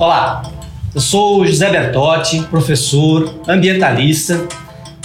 [0.00, 0.40] Olá,
[0.94, 4.48] eu sou José Bertotti, professor, ambientalista,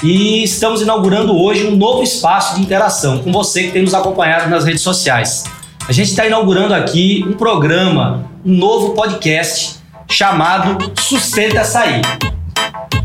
[0.02, 4.50] e estamos inaugurando hoje um novo espaço de interação com você que tem nos acompanhado
[4.50, 5.44] nas redes sociais.
[5.86, 9.80] A gente está inaugurando aqui um programa, um novo podcast
[10.10, 12.02] chamado Sustenta Açaí.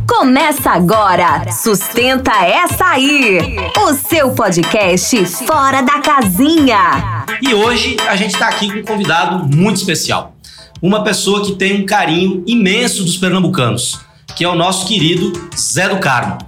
[0.06, 7.24] Começa agora, Sustenta Essa Aí, o seu podcast fora da casinha.
[7.42, 10.36] E hoje a gente está aqui com um convidado muito especial.
[10.82, 14.00] Uma pessoa que tem um carinho imenso dos pernambucanos,
[14.34, 16.38] que é o nosso querido Zé do Carmo.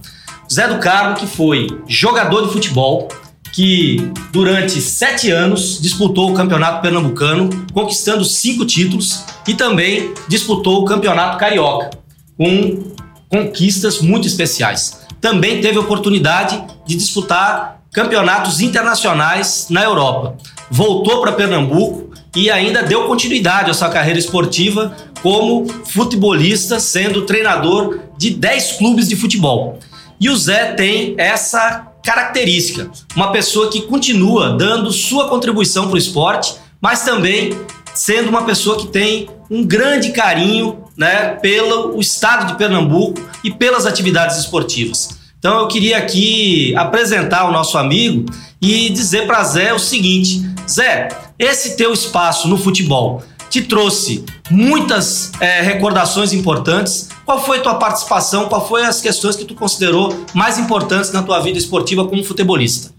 [0.50, 3.08] Zé do Carmo, que foi jogador de futebol,
[3.52, 10.84] que durante sete anos disputou o Campeonato Pernambucano, conquistando cinco títulos e também disputou o
[10.86, 11.90] Campeonato Carioca,
[12.38, 12.84] com
[13.28, 15.02] conquistas muito especiais.
[15.20, 20.38] Também teve oportunidade de disputar campeonatos internacionais na Europa.
[20.74, 28.00] Voltou para Pernambuco e ainda deu continuidade à sua carreira esportiva como futebolista, sendo treinador
[28.16, 29.78] de 10 clubes de futebol.
[30.18, 35.98] E o Zé tem essa característica, uma pessoa que continua dando sua contribuição para o
[35.98, 37.52] esporte, mas também
[37.92, 43.84] sendo uma pessoa que tem um grande carinho né, pelo estado de Pernambuco e pelas
[43.84, 45.20] atividades esportivas.
[45.42, 48.26] Então eu queria aqui apresentar o nosso amigo
[48.60, 50.40] e dizer para Zé o seguinte:
[50.70, 57.08] Zé, esse teu espaço no futebol te trouxe muitas é, recordações importantes.
[57.24, 58.48] Qual foi tua participação?
[58.48, 62.92] Qual foi as questões que tu considerou mais importantes na tua vida esportiva como futebolista?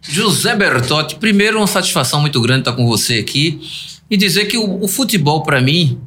[0.00, 3.60] José Bertotti, primeiro uma satisfação muito grande estar com você aqui
[4.10, 6.00] e dizer que o, o futebol para mim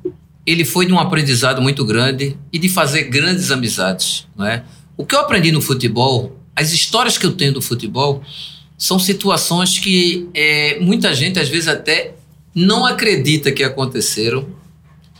[0.47, 4.63] ele foi de um aprendizado muito grande e de fazer grandes amizades, não é?
[4.99, 8.21] O que eu aprendi no futebol, as histórias que eu tenho do futebol,
[8.77, 12.15] são situações que é, muita gente às vezes até
[12.53, 14.45] não acredita que aconteceram.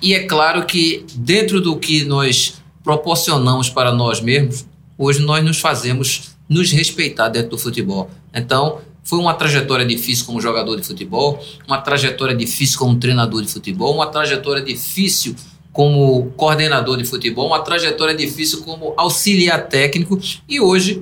[0.02, 4.66] E é claro que, dentro do que nós proporcionamos para nós mesmos,
[4.98, 8.12] hoje nós nos fazemos nos respeitar dentro do futebol.
[8.34, 13.50] Então, foi uma trajetória difícil como jogador de futebol, uma trajetória difícil como treinador de
[13.50, 15.38] futebol, uma trajetória difícil
[15.80, 21.02] como coordenador de futebol, uma trajetória difícil como auxiliar técnico e hoje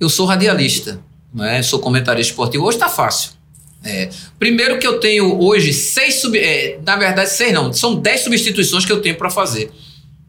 [0.00, 0.98] eu sou radialista,
[1.34, 1.62] né?
[1.62, 2.64] sou comentarista esportivo.
[2.64, 3.32] Hoje está fácil.
[3.84, 4.08] É,
[4.38, 8.86] primeiro que eu tenho hoje seis, sub, é, na verdade seis não, são dez substituições
[8.86, 9.70] que eu tenho para fazer.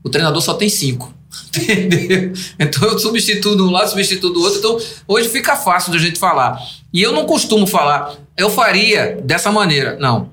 [0.03, 1.13] O treinador só tem cinco.
[1.55, 2.33] Entendeu?
[2.59, 4.59] Então eu substituo um lado, substituo do outro.
[4.59, 4.77] Então
[5.07, 6.61] hoje fica fácil da gente falar.
[6.91, 9.95] E eu não costumo falar, eu faria dessa maneira.
[9.97, 10.31] Não.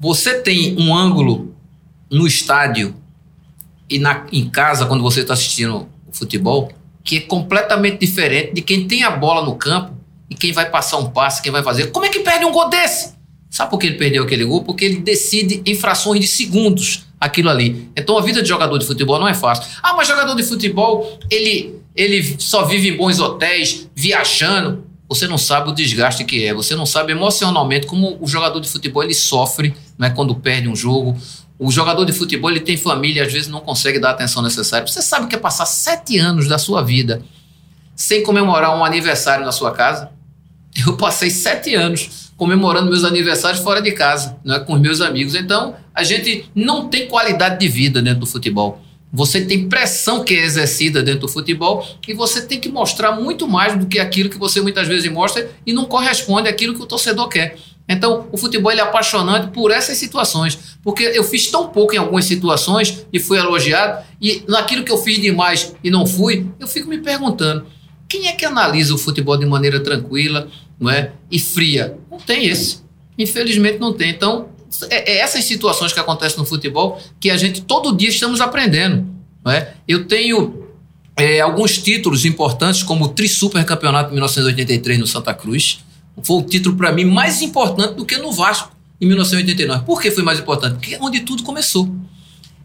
[0.00, 1.51] Você tem um ângulo
[2.12, 2.94] no estádio
[3.88, 6.70] e na, em casa, quando você está assistindo o futebol,
[7.02, 9.92] que é completamente diferente de quem tem a bola no campo
[10.30, 11.90] e quem vai passar um passe, quem vai fazer.
[11.90, 13.14] Como é que perde um gol desse?
[13.50, 14.62] Sabe por que ele perdeu aquele gol?
[14.62, 17.90] Porque ele decide em frações de segundos aquilo ali.
[17.96, 19.64] Então a vida de jogador de futebol não é fácil.
[19.82, 24.86] Ah, mas jogador de futebol, ele, ele só vive em bons hotéis, viajando.
[25.08, 26.54] Você não sabe o desgaste que é.
[26.54, 30.68] Você não sabe emocionalmente como o jogador de futebol ele sofre não é, quando perde
[30.68, 31.16] um jogo.
[31.64, 34.84] O jogador de futebol ele tem família, às vezes não consegue dar a atenção necessária.
[34.84, 37.22] Você sabe que é passar sete anos da sua vida
[37.94, 40.10] sem comemorar um aniversário na sua casa?
[40.84, 45.00] Eu passei sete anos comemorando meus aniversários fora de casa, não é com os meus
[45.00, 45.36] amigos.
[45.36, 48.80] Então, a gente não tem qualidade de vida dentro do futebol.
[49.12, 53.46] Você tem pressão que é exercida dentro do futebol e você tem que mostrar muito
[53.46, 56.86] mais do que aquilo que você muitas vezes mostra e não corresponde àquilo que o
[56.86, 57.56] torcedor quer.
[57.88, 62.24] Então, o futebol é apaixonante por essas situações, porque eu fiz tão pouco em algumas
[62.24, 66.88] situações e fui elogiado, e naquilo que eu fiz demais e não fui, eu fico
[66.88, 67.66] me perguntando:
[68.08, 70.48] quem é que analisa o futebol de maneira tranquila
[70.78, 71.12] não é?
[71.30, 71.98] e fria?
[72.10, 72.82] Não tem esse.
[73.18, 74.10] Infelizmente não tem.
[74.10, 74.48] Então,
[74.90, 79.06] é, é essas situações que acontecem no futebol que a gente todo dia estamos aprendendo.
[79.44, 79.74] Não é?
[79.86, 80.66] Eu tenho
[81.16, 85.81] é, alguns títulos importantes, como o Tri-Super Campeonato de 1983 no Santa Cruz.
[86.22, 89.84] Foi o título para mim mais importante do que no Vasco em 1989.
[89.84, 90.74] Por que foi mais importante?
[90.74, 91.88] Porque é onde tudo começou.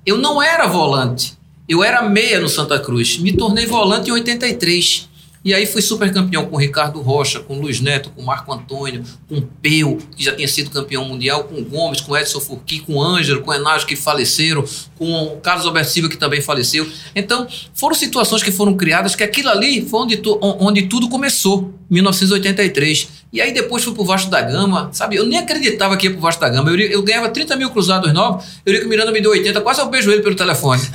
[0.05, 1.37] Eu não era volante,
[1.67, 3.17] eu era meia no Santa Cruz.
[3.17, 5.09] Me tornei volante em 83.
[5.47, 9.39] E aí fui super campeão com Ricardo Rocha, com Luiz Neto, com Marco Antônio, com
[9.61, 13.53] Peu, que já tinha sido campeão mundial, com Gomes, com Edson Furqui, com Ângelo, com
[13.53, 14.65] Enágio, que faleceram,
[14.97, 16.85] com Carlos Alberto Silva, que também faleceu.
[17.15, 21.73] Então, foram situações que foram criadas que aquilo ali foi onde, tu, onde tudo começou,
[21.89, 23.07] 1983.
[23.31, 25.15] E aí depois fui pro Vasco da Gama, sabe?
[25.15, 26.69] Eu nem acreditava que ia pro Vasco da Gama.
[26.69, 29.81] Eu, eu ganhava 30 mil cruzados novos, eu que o Miranda me deu 80, quase
[29.81, 30.81] eu beijo ele pelo telefone.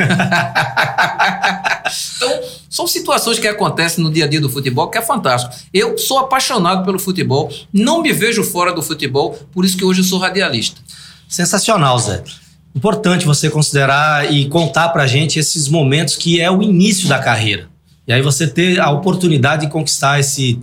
[2.17, 5.55] então, são situações que acontecem no dia a dia do futebol que é fantástico.
[5.73, 10.01] Eu sou apaixonado pelo futebol, não me vejo fora do futebol, por isso que hoje
[10.01, 10.81] eu sou radialista.
[11.29, 12.23] Sensacional, Zé.
[12.75, 17.69] importante você considerar e contar pra gente esses momentos que é o início da carreira.
[18.07, 20.59] E aí você ter a oportunidade de conquistar esse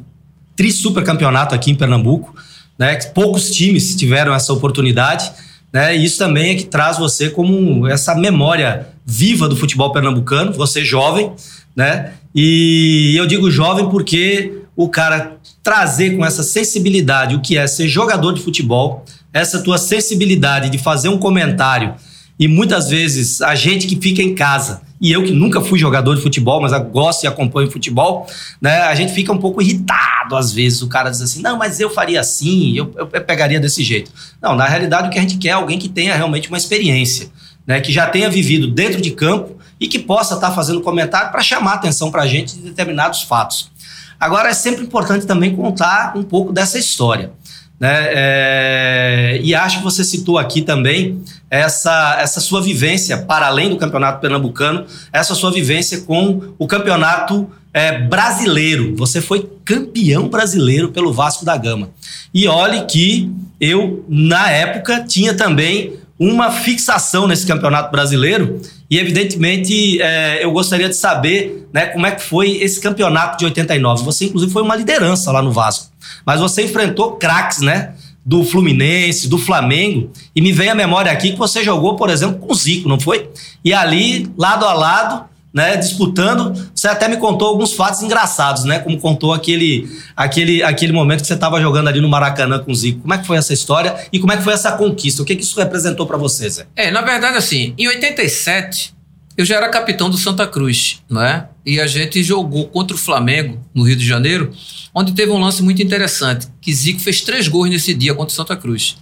[0.59, 2.35] tri super campeonato aqui em Pernambuco,
[2.77, 2.93] né?
[3.15, 5.31] Poucos times tiveram essa oportunidade,
[5.71, 5.95] né?
[5.95, 10.83] E isso também é que traz você como essa memória viva do futebol pernambucano, você
[10.83, 11.31] jovem,
[11.73, 12.11] né?
[12.35, 17.87] E eu digo jovem porque o cara trazer com essa sensibilidade o que é ser
[17.87, 21.95] jogador de futebol, essa tua sensibilidade de fazer um comentário
[22.37, 26.15] e muitas vezes a gente que fica em casa e eu que nunca fui jogador
[26.15, 28.27] de futebol, mas gosto e acompanho futebol,
[28.61, 28.81] né?
[28.81, 30.81] A gente fica um pouco irritado às vezes.
[30.81, 34.11] O cara diz assim: não, mas eu faria assim, eu, eu pegaria desse jeito.
[34.41, 37.29] Não, na realidade o que a gente quer é alguém que tenha realmente uma experiência,
[37.65, 37.79] né?
[37.79, 41.41] Que já tenha vivido dentro de campo e que possa estar tá fazendo comentário para
[41.41, 43.71] chamar atenção para a gente de determinados fatos.
[44.19, 47.31] Agora é sempre importante também contar um pouco dessa história.
[47.79, 48.07] Né?
[48.09, 53.77] É, e acho que você citou aqui também essa, essa sua vivência, para além do
[53.77, 58.95] campeonato pernambucano, essa sua vivência com o campeonato é, brasileiro.
[58.95, 61.89] Você foi campeão brasileiro pelo Vasco da Gama.
[62.33, 68.61] E olhe que eu, na época, tinha também uma fixação nesse campeonato brasileiro.
[68.89, 73.45] E, evidentemente, é, eu gostaria de saber né, como é que foi esse campeonato de
[73.45, 74.03] 89.
[74.03, 75.89] Você, inclusive, foi uma liderança lá no Vasco.
[76.25, 77.93] Mas você enfrentou craques, né?
[78.29, 80.11] Do Fluminense, do Flamengo.
[80.35, 82.99] E me vem a memória aqui que você jogou, por exemplo, com o Zico, não
[82.99, 83.29] foi?
[83.65, 86.53] E ali, lado a lado, né, disputando.
[86.73, 88.79] Você até me contou alguns fatos engraçados, né?
[88.79, 92.75] Como contou aquele, aquele, aquele momento que você estava jogando ali no Maracanã com o
[92.75, 93.01] Zico.
[93.01, 95.21] Como é que foi essa história e como é que foi essa conquista?
[95.21, 96.67] O que, que isso representou para você, Zé?
[96.75, 98.93] É, na verdade, assim, em 87,
[99.39, 101.47] eu já era capitão do Santa Cruz, não é?
[101.65, 104.51] E a gente jogou contra o Flamengo, no Rio de Janeiro,
[104.93, 108.35] onde teve um lance muito interessante, que Zico fez três gols nesse dia contra o
[108.35, 108.97] Santa Cruz.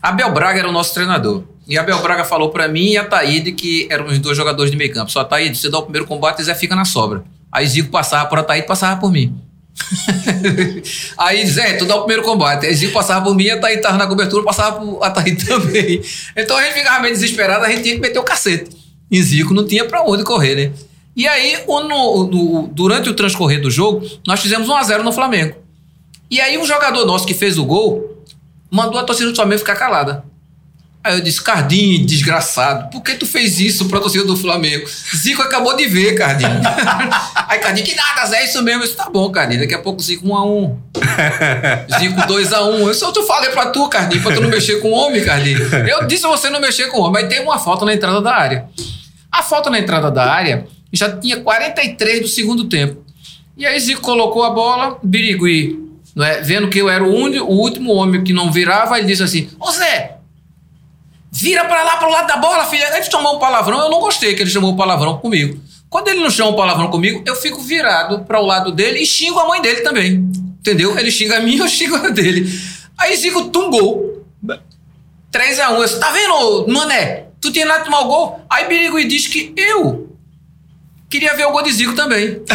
[0.00, 1.42] Abel Braga era o nosso treinador.
[1.66, 4.76] E Abel Braga falou para mim e a Taíde, que eram os dois jogadores de
[4.76, 5.10] meio campo.
[5.10, 7.24] Só Taíde, você dá o primeiro combate e Zé fica na sobra.
[7.50, 9.36] Aí Zico passava por Ataíde, passava por mim.
[11.18, 12.66] aí Zé, tu dá o primeiro combate.
[12.66, 16.00] Aí Zico passava por mim, a Taíde tava na cobertura, passava por Ataíde também.
[16.36, 18.81] Então a gente ficava meio desesperado, a gente tinha que meter o cacete.
[19.12, 20.72] E Zico não tinha para onde correr, né?
[21.14, 25.12] E aí, no, no, durante o transcorrer do jogo, nós fizemos 1 a 0 no
[25.12, 25.56] Flamengo.
[26.30, 28.24] E aí, um jogador nosso que fez o gol
[28.70, 30.24] mandou a torcida do Flamengo ficar calada.
[31.04, 34.88] Aí eu disse, Cardinho, desgraçado, por que tu fez isso pra torcida do Flamengo?
[35.14, 36.60] Zico acabou de ver, Cardinho.
[37.48, 38.82] Aí Cardinho, que nada, Zé, é isso mesmo.
[38.82, 40.78] Disse, tá bom, Cardinho, daqui a pouco Zico 1 a 1
[41.98, 44.76] Zico 2 a 1 Eu só te falei pra tu, Cardinho, pra tu não mexer
[44.76, 45.58] com o homem, Cardinho.
[45.86, 48.34] Eu disse você não mexer com o homem, mas tem uma falta na entrada da
[48.34, 48.68] área.
[49.32, 53.02] A falta na entrada da área já tinha 43 do segundo tempo.
[53.56, 55.78] E aí Zico colocou a bola, Birigui,
[56.14, 56.42] não é?
[56.42, 59.48] vendo que eu era o, único, o último homem que não virava, ele disse assim:
[59.58, 60.18] Ô Zé,
[61.30, 62.94] vira para lá, para o lado da bola, filha.
[62.94, 65.58] Ele chamou um palavrão, eu não gostei que ele chamou um palavrão comigo.
[65.88, 69.06] Quando ele não chama um palavrão comigo, eu fico virado para o lado dele e
[69.06, 70.30] xingo a mãe dele também.
[70.60, 70.98] Entendeu?
[70.98, 72.46] Ele xinga a mim, eu xingo a dele.
[72.98, 74.24] Aí Zico tungou.
[75.30, 77.24] 3 a 1 Eu disse, tá vendo, mané?
[77.42, 78.46] Tu tinha lá tomar o gol?
[78.48, 80.16] Aí Birigui diz que eu
[81.10, 82.40] queria ver o gol de Zico também.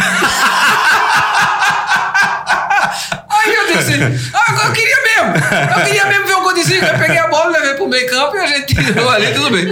[3.28, 3.92] Aí eu disse,
[4.32, 5.34] ah, eu queria mesmo.
[5.78, 6.86] Eu queria mesmo ver o gol de Zico.
[6.86, 9.66] Eu peguei a bola, levei pro meio campo e a gente tirou ali, tudo bem.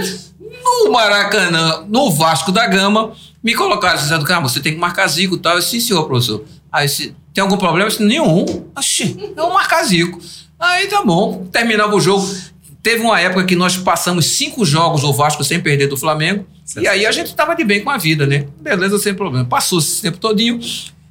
[0.63, 5.07] No Maracanã, no Vasco da Gama, me colocaram, Zé do Carmo, você tem que marcar
[5.07, 5.53] Zico e tal.
[5.53, 6.45] Eu disse, sim, senhor, professor.
[6.71, 7.85] Aí, se, tem algum problema?
[7.85, 8.45] Eu disse, nenhum.
[8.77, 10.19] Oxi, eu marcar Zico.
[10.59, 12.27] Aí tá bom, terminava o jogo.
[12.87, 16.47] Teve uma época que nós passamos cinco jogos o Vasco sem perder do Flamengo.
[16.63, 16.85] Certo.
[16.85, 18.45] E aí a gente estava de bem com a vida, né?
[18.61, 19.43] Beleza, sem problema.
[19.43, 20.57] Passou esse tempo todinho.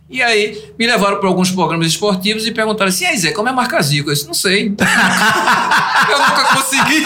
[0.09, 3.53] E aí me levaram para alguns programas esportivos e perguntaram assim: aí Zé, como é
[3.53, 4.09] marcar Zico?
[4.09, 4.69] Eu disse, não sei.
[6.09, 7.05] eu nunca consegui.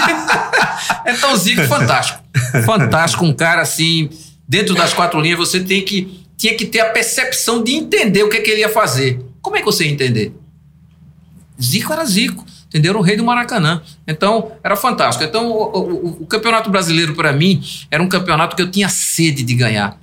[1.05, 2.21] então, Zico, fantástico.
[2.65, 4.09] Fantástico, um cara assim,
[4.47, 8.29] dentro das quatro linhas, você tem que, tinha que ter a percepção de entender o
[8.29, 9.21] que, é que ele ia fazer.
[9.43, 10.33] Como é que você ia entender?
[11.61, 12.97] Zico era Zico entendeu?
[12.97, 13.83] o rei do Maracanã.
[14.07, 15.25] Então, era fantástico.
[15.25, 19.43] Então, o, o, o Campeonato Brasileiro, para mim, era um campeonato que eu tinha sede
[19.43, 19.99] de ganhar.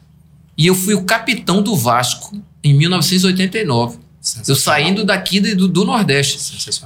[0.57, 3.99] E eu fui o capitão do Vasco em 1989.
[4.47, 6.37] Eu saindo daqui do, do Nordeste.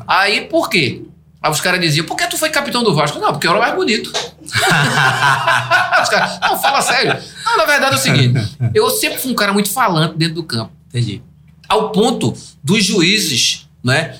[0.07, 1.03] Aí, por quê?
[1.41, 3.17] Aí os caras diziam, por que tu foi capitão do Vasco?
[3.17, 4.11] Não, porque eu era mais bonito.
[4.43, 7.17] os caras, não, fala sério.
[7.43, 10.43] Não, na verdade é o seguinte, eu sempre fui um cara muito falante dentro do
[10.43, 10.71] campo.
[10.89, 11.23] Entendi.
[11.67, 12.33] Ao ponto
[12.63, 14.17] dos juízes, né,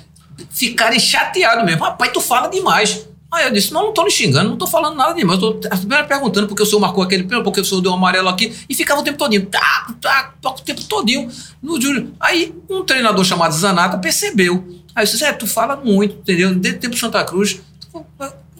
[0.50, 1.83] ficarem chateados mesmo.
[1.83, 3.07] Rapaz, tu fala demais.
[3.31, 5.39] Aí eu disse, não, não tô lhe xingando, não tô falando nada demais.
[5.39, 8.27] Tô primeiro perguntando porque o senhor marcou aquele pênalti, porque o senhor deu um amarelo
[8.27, 8.53] aqui.
[8.67, 9.45] E ficava o tempo todinho.
[9.45, 11.29] Tá, tá, o tempo todinho.
[11.63, 12.13] No Júlio.
[12.19, 14.65] Aí um treinador chamado Zanata percebeu.
[14.93, 16.53] Aí eu disse, é, tu fala muito, entendeu?
[16.53, 17.62] Desde o tempo Santa Cruz.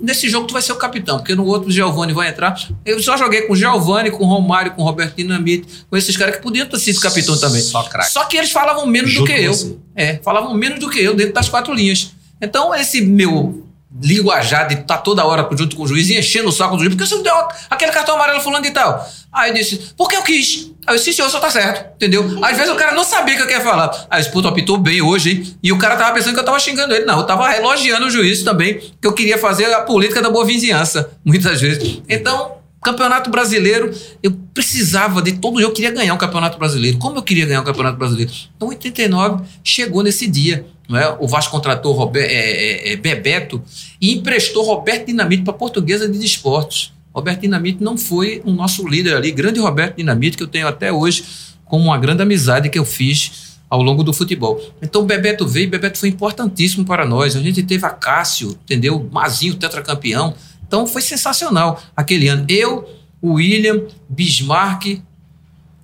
[0.02, 2.56] Nesse jogo tu vai ser o capitão, porque no outro o Giovanni vai entrar.
[2.86, 6.16] Eu só joguei com o Giovanni, com o Romário, com o Roberto Dinamite, com esses
[6.18, 7.62] caras que podiam ter sido capitão também.
[7.62, 7.88] Só.
[8.10, 9.54] Só que eles falavam menos Junto do que eu.
[9.54, 9.76] você.
[9.96, 12.12] É, falavam menos do que eu dentro das quatro linhas.
[12.42, 13.68] Então, esse meu
[14.00, 16.84] linguajar de estar tá toda hora junto com o juiz e enchendo o saco do
[16.84, 17.34] juiz, porque você não deu
[17.70, 19.06] aquele cartão amarelo fulano e tal.
[19.32, 20.72] Aí eu disse, porque eu quis.
[20.86, 22.24] Aí eu disse, senhor, só tá certo, entendeu?
[22.42, 24.08] Às vezes o cara não sabia o que eu queria falar.
[24.10, 25.56] Aí esse puto apitou bem hoje, hein?
[25.62, 27.06] E o cara tava pensando que eu tava xingando ele.
[27.06, 30.46] Não, eu tava elogiando o juiz também, que eu queria fazer a política da boa
[30.46, 32.02] vizinhança, muitas vezes.
[32.08, 36.98] Então, Campeonato Brasileiro, eu precisava de todo eu queria ganhar um Campeonato Brasileiro.
[36.98, 38.32] Como eu queria ganhar um Campeonato Brasileiro?
[38.56, 40.66] Então, 89 chegou nesse dia.
[40.90, 41.16] Não é?
[41.20, 43.64] O Vasco contratou Rober, é, é, é, Bebeto
[44.02, 46.92] e emprestou Roberto Dinamite para a Portuguesa de Desportos.
[47.14, 50.92] Roberto Dinamite não foi o nosso líder ali, grande Roberto Dinamite, que eu tenho até
[50.92, 51.24] hoje
[51.66, 54.62] como uma grande amizade que eu fiz ao longo do futebol.
[54.82, 57.38] Então, o Bebeto veio, Bebeto foi importantíssimo para nós.
[57.38, 59.08] A gente teve a Cássio, entendeu?
[59.10, 60.34] Mazinho, tetracampeão.
[60.72, 62.46] Então foi sensacional aquele ano.
[62.48, 62.90] Eu,
[63.22, 65.02] William, Bismarck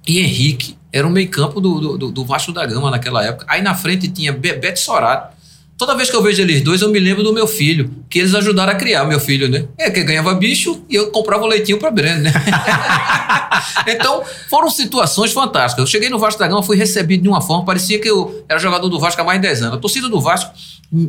[0.07, 0.77] e Henrique.
[0.93, 3.45] Era o meio-campo do, do, do, Vasco da Gama naquela época.
[3.49, 5.35] Aí na frente tinha Bebeto Sorato.
[5.77, 8.33] Toda vez que eu vejo eles dois, eu me lembro do meu filho, que eles
[8.33, 9.67] ajudaram a criar meu filho, né?
[9.77, 12.33] É, que ganhava bicho e eu comprava o leitinho para Breno, né?
[13.85, 15.83] então, foram situações fantásticas.
[15.83, 18.57] Eu cheguei no Vasco da Gama, fui recebido de uma forma, parecia que eu era
[18.57, 19.77] jogador do Vasco há mais de 10 anos.
[19.77, 20.51] A torcida do Vasco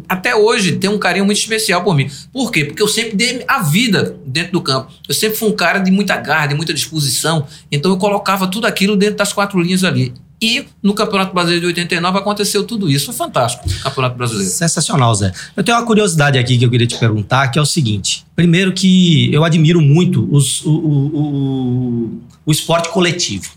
[0.06, 2.10] até hoje tem um carinho muito especial por mim.
[2.30, 2.66] Por quê?
[2.66, 4.92] Porque eu sempre dei a vida dentro do campo.
[5.08, 7.46] Eu sempre fui um cara de muita garra, de muita disposição.
[7.70, 10.12] Então eu colocava tudo aquilo dentro das quatro linhas ali.
[10.40, 13.06] E no Campeonato Brasileiro de 89 aconteceu tudo isso.
[13.06, 14.50] Foi fantástico, Campeonato Brasileiro.
[14.50, 15.32] Sensacional, Zé.
[15.56, 18.24] Eu tenho uma curiosidade aqui que eu queria te perguntar, que é o seguinte.
[18.36, 23.50] Primeiro que eu admiro muito os, o, o, o, o esporte coletivo.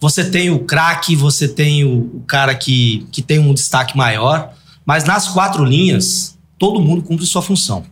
[0.00, 4.52] Você tem o craque, você tem o, o cara que, que tem um destaque maior,
[4.84, 7.84] mas nas quatro linhas, todo mundo cumpre sua função.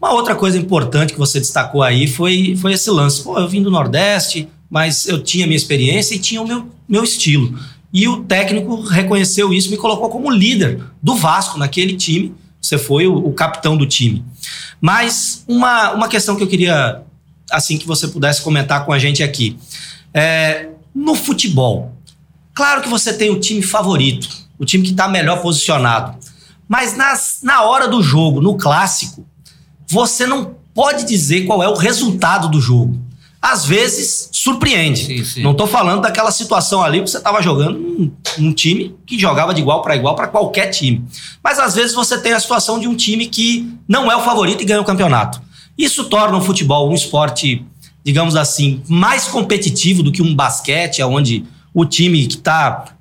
[0.00, 3.22] Uma outra coisa importante que você destacou aí foi, foi esse lance.
[3.22, 7.02] Pô, eu vim do Nordeste, mas eu tinha minha experiência e tinha o meu, meu
[7.02, 7.58] estilo.
[7.92, 12.32] E o técnico reconheceu isso, me colocou como líder do Vasco naquele time.
[12.62, 14.24] Você foi o, o capitão do time.
[14.80, 17.02] Mas uma, uma questão que eu queria,
[17.50, 19.58] assim, que você pudesse comentar com a gente aqui.
[20.14, 21.92] É, no futebol,
[22.54, 26.16] claro que você tem o time favorito, o time que está melhor posicionado.
[26.68, 29.26] Mas nas, na hora do jogo, no clássico,
[29.88, 33.09] você não pode dizer qual é o resultado do jogo.
[33.42, 35.04] Às vezes, surpreende.
[35.06, 35.42] Sim, sim.
[35.42, 39.54] Não estou falando daquela situação ali que você estava jogando um, um time que jogava
[39.54, 41.04] de igual para igual para qualquer time.
[41.42, 44.62] Mas às vezes você tem a situação de um time que não é o favorito
[44.62, 45.40] e ganha o campeonato.
[45.76, 47.64] Isso torna o futebol um esporte,
[48.04, 52.94] digamos assim, mais competitivo do que um basquete, onde o time que está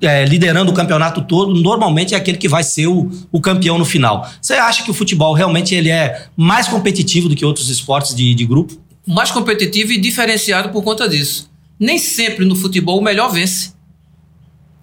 [0.00, 3.84] é, liderando o campeonato todo, normalmente é aquele que vai ser o, o, campeão no
[3.84, 4.28] final.
[4.40, 8.34] Você acha que o futebol realmente ele é mais competitivo do que outros esportes de,
[8.34, 8.76] de grupo?
[9.06, 11.50] Mais competitivo e diferenciado por conta disso.
[11.78, 13.74] Nem sempre no futebol o melhor vence.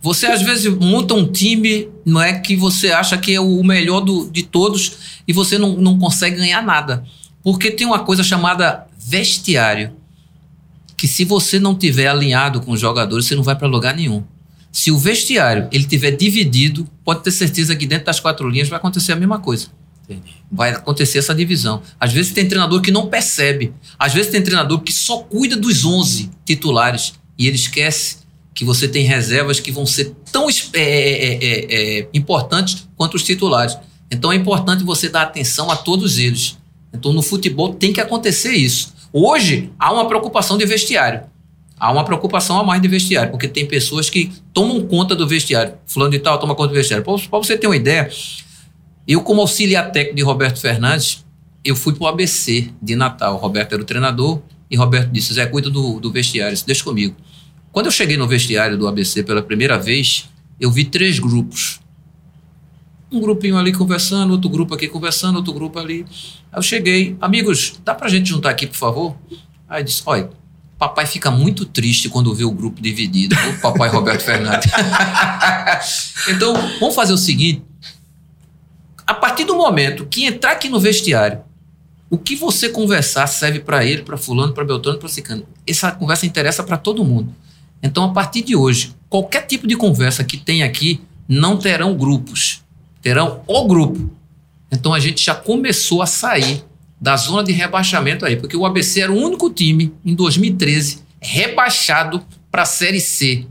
[0.01, 4.01] Você às vezes monta um time, não é que você acha que é o melhor
[4.01, 7.03] do, de todos e você não, não consegue ganhar nada.
[7.43, 9.93] Porque tem uma coisa chamada vestiário.
[10.97, 14.23] Que se você não tiver alinhado com os jogadores, você não vai para lugar nenhum.
[14.71, 18.77] Se o vestiário ele tiver dividido, pode ter certeza que dentro das quatro linhas vai
[18.77, 19.67] acontecer a mesma coisa.
[20.51, 21.81] Vai acontecer essa divisão.
[21.99, 23.73] Às vezes tem treinador que não percebe.
[23.97, 28.17] Às vezes tem treinador que só cuida dos 11 titulares e ele esquece
[28.53, 33.23] que você tem reservas que vão ser tão é, é, é, é, importantes quanto os
[33.23, 33.77] titulares.
[34.09, 36.57] Então é importante você dar atenção a todos eles.
[36.93, 38.93] Então no futebol tem que acontecer isso.
[39.13, 41.31] Hoje há uma preocupação de vestiário
[41.81, 45.73] há uma preocupação a mais de vestiário, porque tem pessoas que tomam conta do vestiário.
[45.87, 47.03] Fulano de tal toma conta do vestiário.
[47.03, 48.07] Para você ter uma ideia,
[49.07, 51.25] eu, como auxiliar técnico de Roberto Fernandes,
[51.63, 53.37] eu fui para o ABC de Natal.
[53.37, 57.15] Roberto era o treinador e Roberto disse: Zé, cuida do, do vestiário, deixa comigo.
[57.71, 60.29] Quando eu cheguei no vestiário do ABC pela primeira vez,
[60.59, 61.79] eu vi três grupos.
[63.11, 66.05] Um grupinho ali conversando, outro grupo aqui conversando, outro grupo ali.
[66.51, 69.17] Aí eu cheguei, amigos, dá pra gente juntar aqui, por favor?
[69.67, 70.29] Aí disse: olha,
[70.81, 73.35] Papai fica muito triste quando vê o grupo dividido.
[73.35, 74.71] O papai Roberto Fernandes.
[76.27, 77.61] então, vamos fazer o seguinte.
[79.11, 81.41] A partir do momento que entrar aqui no vestiário,
[82.09, 85.45] o que você conversar serve para ele, para fulano, para Beltrano, para Cicano.
[85.67, 87.35] Essa conversa interessa para todo mundo.
[87.83, 92.63] Então, a partir de hoje, qualquer tipo de conversa que tem aqui não terão grupos,
[93.01, 94.09] terão o grupo.
[94.71, 96.63] Então, a gente já começou a sair
[96.97, 102.25] da zona de rebaixamento aí, porque o ABC era o único time em 2013 rebaixado
[102.49, 103.45] para a Série C.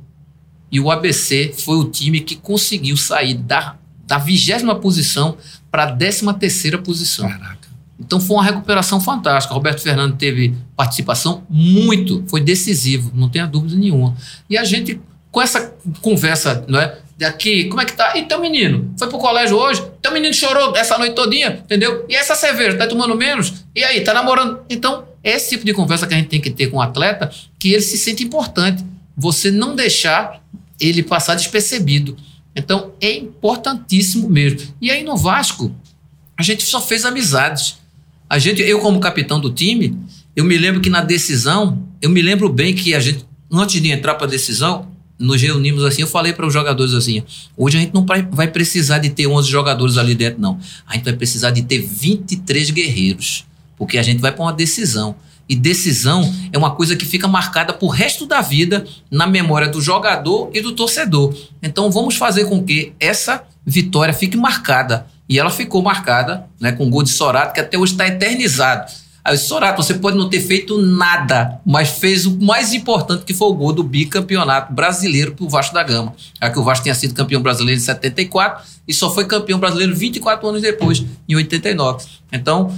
[0.73, 3.77] E o ABC foi o time que conseguiu sair da,
[4.11, 5.37] da vigésima posição
[5.71, 7.29] para a décima terceira posição.
[7.29, 7.69] Caraca.
[7.97, 9.55] Então foi uma recuperação fantástica.
[9.55, 14.17] Roberto Fernando teve participação muito, foi decisivo, não tenha dúvida nenhuma.
[14.49, 15.01] E a gente,
[15.31, 16.99] com essa conversa, não é?
[17.17, 18.17] Daqui, como é que tá?
[18.17, 18.93] E teu menino?
[18.99, 19.81] Foi pro colégio hoje?
[20.03, 22.05] Teu menino chorou essa noite todinha, entendeu?
[22.09, 23.65] E essa cerveja, tá tomando menos?
[23.77, 24.61] E aí, tá namorando?
[24.69, 27.73] Então, esse tipo de conversa que a gente tem que ter com o atleta, que
[27.73, 28.85] ele se sente importante.
[29.17, 30.43] Você não deixar
[30.81, 32.17] ele passar despercebido.
[32.61, 34.75] Então, é importantíssimo mesmo.
[34.81, 35.75] E aí no Vasco,
[36.37, 37.79] a gente só fez amizades.
[38.29, 39.97] A gente, eu como capitão do time,
[40.37, 43.91] eu me lembro que na decisão, eu me lembro bem que a gente, antes de
[43.91, 44.89] entrar para a decisão,
[45.19, 47.23] nos reunimos assim, eu falei para os jogadores assim,
[47.57, 50.59] hoje a gente não vai precisar de ter 11 jogadores ali dentro, não.
[50.87, 53.45] A gente vai precisar de ter 23 guerreiros,
[53.77, 55.17] porque a gente vai para uma decisão.
[55.51, 59.83] E decisão é uma coisa que fica marcada por resto da vida na memória do
[59.83, 61.35] jogador e do torcedor.
[61.61, 66.87] Então vamos fazer com que essa vitória fique marcada e ela ficou marcada né, com
[66.87, 68.93] o gol de Sorato, que até hoje está eternizado.
[69.25, 73.49] Aí, Sorato, você pode não ter feito nada, mas fez o mais importante, que foi
[73.49, 76.15] o gol do bicampeonato brasileiro para o Vasco da Gama.
[76.41, 79.95] Já que o Vasco tinha sido campeão brasileiro em 74 e só foi campeão brasileiro
[79.95, 82.07] 24 anos depois, em 89.
[82.33, 82.73] Então,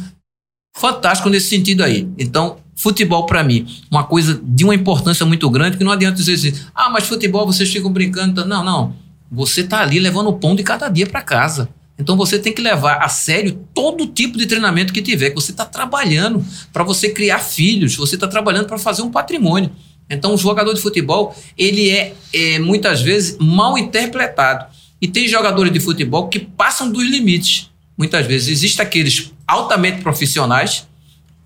[0.74, 2.08] fantástico nesse sentido aí.
[2.18, 6.34] Então, futebol para mim, uma coisa de uma importância muito grande, que não adianta dizer
[6.34, 8.44] assim, ah, mas futebol vocês ficam brincando.
[8.44, 8.94] Não, não.
[9.30, 11.68] Você tá ali levando o pão de cada dia para casa.
[11.98, 15.52] Então você tem que levar a sério todo tipo de treinamento que tiver, que você
[15.52, 19.70] está trabalhando para você criar filhos, você está trabalhando para fazer um patrimônio.
[20.10, 24.66] Então o jogador de futebol ele é, é muitas vezes mal interpretado
[25.00, 27.70] e tem jogadores de futebol que passam dos limites.
[27.96, 30.88] Muitas vezes existem aqueles altamente profissionais,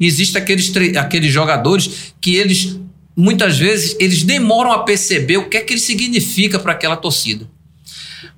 [0.04, 2.78] existem aqueles aqueles jogadores que eles
[3.16, 7.48] muitas vezes eles demoram a perceber o que é que ele significa para aquela torcida.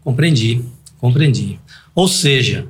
[0.05, 0.65] Compreendi,
[0.99, 1.59] compreendi.
[1.95, 2.69] Ou seja,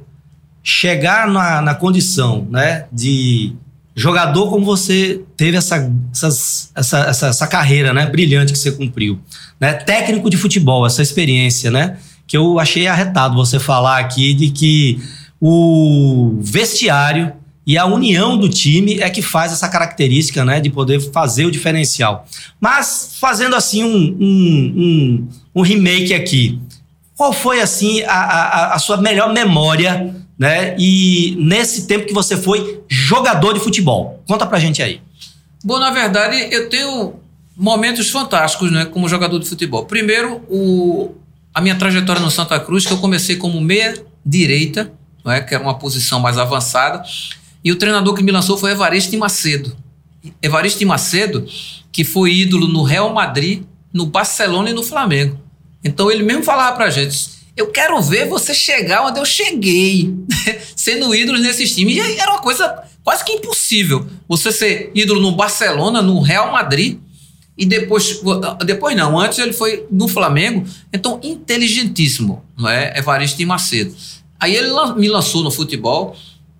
[0.63, 3.55] chegar na, na condição né, de
[3.95, 9.19] jogador como você teve essa, essas, essa, essa, essa, carreira né, brilhante que você cumpriu.
[9.59, 9.73] Né?
[9.75, 11.99] Técnico de futebol, essa experiência, né?
[12.27, 15.03] Que eu achei arretado você falar aqui de que
[15.41, 17.33] o vestiário
[17.69, 21.51] e a união do time é que faz essa característica, né, de poder fazer o
[21.51, 22.27] diferencial.
[22.59, 26.59] Mas fazendo assim um, um, um, um remake aqui,
[27.15, 30.77] qual foi, assim, a, a, a, sua melhor memória, né?
[30.79, 34.23] E nesse tempo que você foi jogador de futebol?
[34.27, 35.03] Conta pra gente aí.
[35.63, 37.17] Bom, na verdade, eu tenho
[37.55, 38.87] momentos fantásticos, né?
[38.87, 39.85] Como jogador de futebol.
[39.85, 41.13] Primeiro, o,
[41.53, 44.91] a minha trajetória no Santa Cruz, que eu comecei como meia direita,
[45.23, 45.43] não é?
[45.43, 47.03] que era uma posição mais avançada.
[47.65, 49.77] E o treinador que me lançou foi Evaristo Macedo.
[50.43, 51.47] Evaristo Macedo,
[51.91, 55.39] que foi ídolo no Real Madrid, no Barcelona e no Flamengo.
[55.83, 60.15] Então ele mesmo falava pra gente: eu quero ver você chegar onde eu cheguei,
[60.77, 61.97] sendo ídolo nesses times.
[61.97, 64.07] E era uma coisa quase que impossível.
[64.29, 66.99] Você ser ídolo no Barcelona, no Real Madrid,
[67.57, 68.21] e depois,
[68.65, 70.65] depois não, antes ele foi no Flamengo.
[70.93, 72.97] Então, inteligentíssimo, não é?
[72.97, 73.93] Evaristo Macedo.
[74.39, 76.17] Aí ele me lançou no futebol.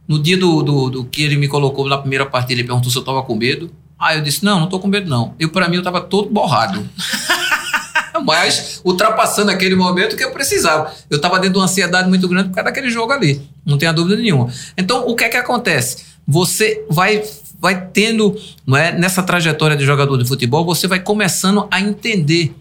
[0.09, 2.97] No dia do, do, do que ele me colocou na primeira partida, ele perguntou se
[2.97, 3.71] eu estava com medo.
[3.99, 5.35] Aí eu disse: Não, não estou com medo, não.
[5.39, 6.89] Eu, para mim, eu estava todo borrado.
[8.25, 10.93] mas ultrapassando aquele momento que eu precisava.
[11.09, 13.93] Eu estava dentro de uma ansiedade muito grande por causa daquele jogo ali, não tenha
[13.93, 14.49] dúvida nenhuma.
[14.77, 16.05] Então, o que é que acontece?
[16.27, 17.23] Você vai
[17.61, 22.55] vai tendo, não é, nessa trajetória de jogador de futebol, você vai começando a entender,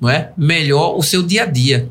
[0.00, 1.88] não é, melhor o seu dia a dia.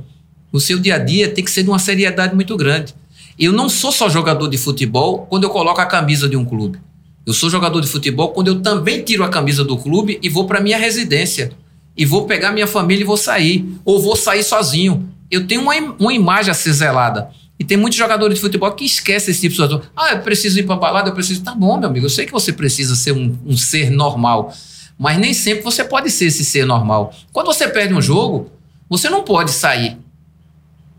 [0.52, 2.96] O seu dia a dia tem que ser de uma seriedade muito grande.
[3.42, 6.80] Eu não sou só jogador de futebol quando eu coloco a camisa de um clube.
[7.26, 10.46] Eu sou jogador de futebol quando eu também tiro a camisa do clube e vou
[10.46, 11.52] para minha residência
[11.98, 13.66] e vou pegar minha família e vou sair.
[13.84, 15.10] Ou vou sair sozinho.
[15.32, 17.32] Eu tenho uma, uma imagem a ser zelada.
[17.58, 19.82] E tem muitos jogadores de futebol que esquecem esse tipo de situação.
[19.96, 21.42] Ah, eu preciso ir para balada, eu preciso.
[21.42, 22.06] Tá bom, meu amigo.
[22.06, 24.54] Eu sei que você precisa ser um, um ser normal.
[25.00, 27.12] Mas nem sempre você pode ser esse ser normal.
[27.34, 28.52] Quando você perde um jogo,
[28.88, 29.98] você não pode sair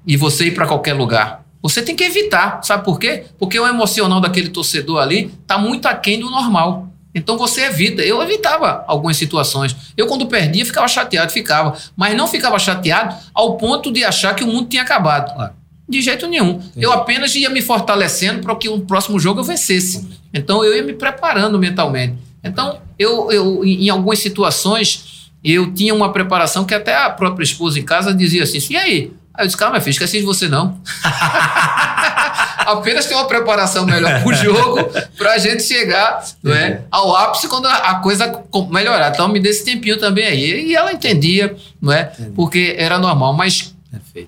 [0.04, 1.41] e você ir para qualquer lugar.
[1.62, 2.62] Você tem que evitar.
[2.62, 3.24] Sabe por quê?
[3.38, 6.88] Porque o emocional daquele torcedor ali está muito aquém do normal.
[7.14, 8.02] Então você evita.
[8.02, 9.76] Eu evitava algumas situações.
[9.96, 11.76] Eu, quando perdia, ficava chateado, ficava.
[11.96, 15.52] Mas não ficava chateado ao ponto de achar que o mundo tinha acabado.
[15.88, 16.52] De jeito nenhum.
[16.52, 16.70] Entendi.
[16.84, 20.08] Eu apenas ia me fortalecendo para que o próximo jogo eu vencesse.
[20.32, 22.16] Então eu ia me preparando mentalmente.
[22.42, 27.78] Então, eu, eu em algumas situações, eu tinha uma preparação que até a própria esposa
[27.78, 29.12] em casa dizia assim: e aí?
[29.34, 30.78] Aí eu disse, calma, filho, esqueci de você não.
[32.58, 34.78] Apenas tem uma preparação melhor pro jogo
[35.16, 39.10] pra gente chegar não é, ao ápice quando a, coisa melhorar.
[39.10, 40.66] Então me dê esse tempinho também aí.
[40.68, 42.12] E ela entendia, não é?
[42.36, 43.32] Porque era normal.
[43.32, 43.74] Mas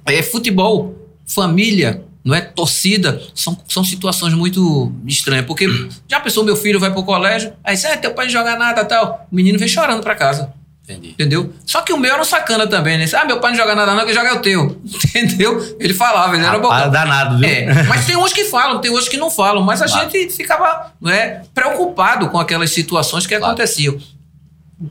[0.07, 0.95] é futebol,
[1.27, 5.45] família, não é torcida, são, são situações muito estranhas.
[5.45, 5.69] Porque
[6.09, 8.85] já pensou, meu filho vai pro colégio, aí você, ah, teu pai não joga nada
[8.85, 9.27] tal.
[9.31, 10.53] O menino vem chorando pra casa.
[10.87, 11.11] Entendi.
[11.13, 11.51] Entendeu?
[11.65, 13.07] Só que o meu era um sacana também, né?
[13.15, 14.81] Ah, meu pai não joga nada, não, que joga é o teu.
[15.17, 15.77] Entendeu?
[15.81, 16.71] Ele falava, ele era bom.
[16.71, 17.49] Ah, danado, viu?
[17.49, 20.11] É, mas tem uns que falam, tem outros que não falam, mas a Claro.
[20.11, 23.47] gente ficava não é, preocupado com aquelas situações que Claro.
[23.53, 23.97] aconteciam.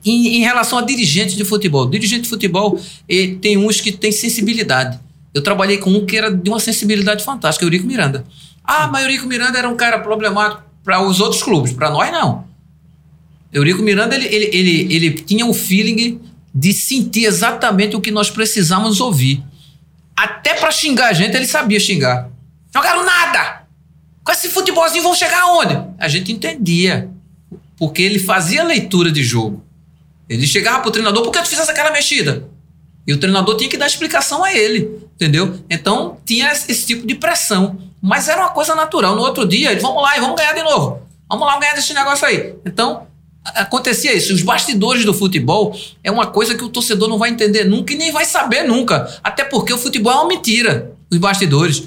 [0.03, 4.11] Em, em relação a dirigentes de futebol, dirigente de futebol, eh, tem uns que têm
[4.11, 4.99] sensibilidade.
[5.33, 8.23] Eu trabalhei com um que era de uma sensibilidade fantástica, Eurico Miranda.
[8.63, 12.45] Ah, mas Eurico Miranda era um cara problemático para os outros clubes, para nós não.
[13.53, 16.19] Eurico Miranda, ele, ele, ele, ele tinha o feeling
[16.53, 19.43] de sentir exatamente o que nós precisávamos ouvir.
[20.15, 22.29] Até para xingar a gente, ele sabia xingar.
[22.73, 23.63] Jogaram nada!
[24.23, 25.77] Com esse futebolzinho vão chegar aonde?
[25.99, 27.09] A gente entendia.
[27.77, 29.63] Porque ele fazia leitura de jogo.
[30.29, 32.47] Ele chegava pro treinador, por que tu fizesse aquela mexida?
[33.05, 35.59] E o treinador tinha que dar explicação a ele, entendeu?
[35.69, 37.77] Então tinha esse tipo de pressão.
[38.01, 39.15] Mas era uma coisa natural.
[39.15, 41.01] No outro dia, ele, vamos lá e vamos ganhar de novo.
[41.29, 42.55] Vamos lá, vamos ganhar desse negócio aí.
[42.65, 43.07] Então,
[43.43, 44.33] acontecia isso.
[44.33, 47.97] Os bastidores do futebol é uma coisa que o torcedor não vai entender nunca e
[47.97, 49.19] nem vai saber nunca.
[49.23, 51.83] Até porque o futebol é uma mentira, os bastidores.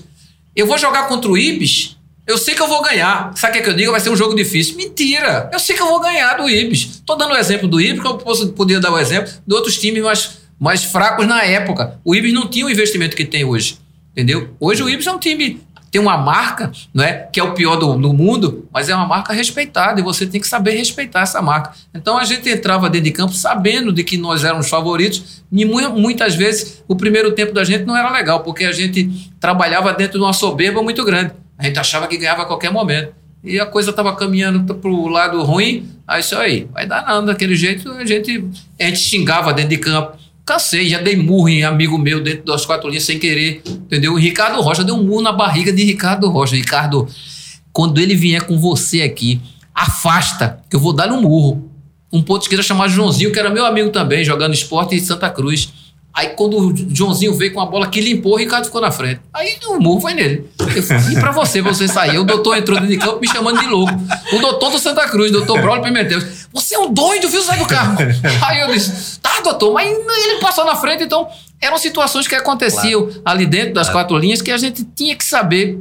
[0.55, 3.33] Eu vou jogar contra o Ibis, eu sei que eu vou ganhar.
[3.37, 3.93] Sabe o que, é que eu digo?
[3.93, 4.77] Vai ser um jogo difícil.
[4.77, 5.49] Mentira!
[5.53, 7.03] Eu sei que eu vou ganhar do Ibis.
[7.07, 9.79] Tô dando o exemplo do Ibis, porque eu posso, podia dar o exemplo de outros
[9.79, 12.01] times mais, mais fracos na época.
[12.05, 13.79] O Ibis não tinha o investimento que tem hoje.
[14.11, 14.49] Entendeu?
[14.59, 15.61] Hoje o Ibis é um time.
[15.91, 17.29] Tem uma marca, não é?
[17.33, 20.41] Que é o pior do, do mundo, mas é uma marca respeitada e você tem
[20.41, 21.73] que saber respeitar essa marca.
[21.95, 25.91] Então a gente entrava dentro de campo sabendo de que nós éramos favoritos e mu-
[25.91, 30.19] muitas vezes o primeiro tempo da gente não era legal, porque a gente trabalhava dentro
[30.19, 31.33] de uma soberba muito grande.
[31.57, 33.13] A gente achava que ganhava a qualquer momento.
[33.45, 37.23] E a coisa estava caminhando para o lado ruim, aí isso aí, vai dar nada.
[37.27, 38.45] Daquele jeito a gente,
[38.79, 40.17] a gente xingava dentro de campo.
[40.47, 44.13] Cansei, já dei murro em amigo meu dentro das quatro linhas sem querer, entendeu?
[44.13, 46.55] O Ricardo Rocha deu um murro na barriga de Ricardo Rocha.
[46.55, 47.09] Ricardo,
[47.73, 49.41] quando ele vier com você aqui,
[49.75, 51.69] afasta, que eu vou dar um murro.
[52.13, 55.73] Um ponto esquerda chamado Joãozinho, que era meu amigo também, jogando esporte em Santa Cruz.
[56.17, 59.21] Aí quando o Joãozinho veio com a bola que limpou, o Ricardo ficou na frente.
[59.35, 60.49] Aí o murro foi nele.
[60.59, 62.19] Eu e pra você, você sair?
[62.19, 63.93] O doutor entrou dentro de campo me chamando de louco.
[64.33, 66.19] O doutor do Santa Cruz, doutor Braulio Pimentel.
[66.55, 67.99] Você é um doido, viu, Zé do Carmo?
[68.49, 71.29] Aí eu disse, tá, doutor, mas ele passou na frente, então
[71.61, 75.79] eram situações que aconteciam ali dentro das quatro linhas que a gente tinha que saber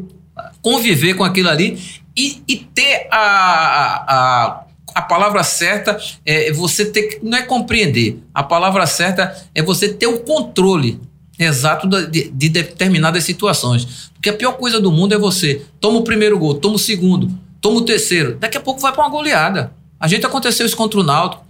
[0.61, 1.79] conviver com aquilo ali
[2.17, 4.64] e, e ter a, a, a
[5.01, 10.07] palavra certa é você ter que, não é compreender, a palavra certa é você ter
[10.07, 10.99] o controle
[11.37, 14.09] exato de, de determinadas situações.
[14.13, 17.29] Porque a pior coisa do mundo é você toma o primeiro gol, toma o segundo,
[17.59, 19.71] toma o terceiro, daqui a pouco vai para uma goleada.
[19.99, 21.45] A gente aconteceu isso contra o Náutico.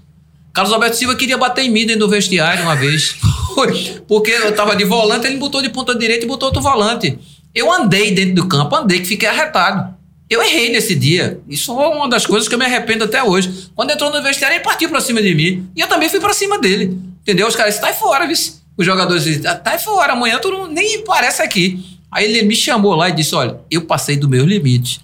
[0.54, 3.16] Carlos Alberto Silva queria bater em mim dentro do vestiário uma vez.
[4.08, 7.20] Porque eu tava de volante, ele botou de ponta direita e botou outro volante.
[7.54, 9.95] Eu andei dentro do campo, andei que fiquei arretado.
[10.30, 11.40] Eu errei nesse dia.
[11.48, 13.70] Isso é uma das coisas que eu me arrependo até hoje.
[13.76, 15.70] Quando entrou no vestiário, ele partiu pra cima de mim.
[15.76, 16.98] E eu também fui pra cima dele.
[17.22, 17.48] Entendeu?
[17.48, 18.62] Os caras tá fora, vice.
[18.78, 21.84] Os jogadores disseram, tá aí fora, amanhã tu não, nem parece aqui.
[22.12, 25.00] Aí ele me chamou lá e disse, olha, eu passei do meu limite.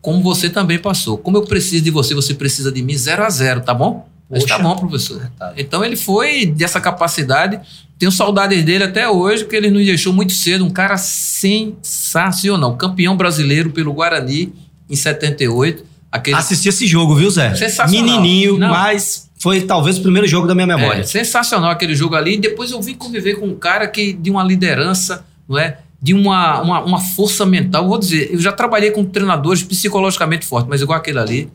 [0.00, 1.16] Como você também passou.
[1.16, 4.08] Como eu preciso de você, você precisa de mim zero a zero, tá bom?
[4.28, 5.30] Mas tá bom, professor.
[5.56, 7.60] Então ele foi dessa capacidade.
[8.02, 10.64] Tenho saudades dele até hoje, porque ele nos deixou muito cedo.
[10.64, 12.76] Um cara sensacional.
[12.76, 14.52] Campeão brasileiro pelo Guarani
[14.90, 15.84] em 78.
[16.10, 17.54] Aquele Assisti esse jogo, viu, Zé?
[17.54, 18.04] Sensacional.
[18.04, 18.70] Menininho, Não.
[18.70, 21.02] mas foi talvez o primeiro jogo da minha memória.
[21.02, 22.36] É, sensacional aquele jogo ali.
[22.36, 25.78] Depois eu vim conviver com um cara que de uma liderança, não é?
[26.02, 27.86] De uma, uma, uma força mental.
[27.86, 31.48] Vou dizer, eu já trabalhei com treinadores psicologicamente fortes, mas igual aquele ali.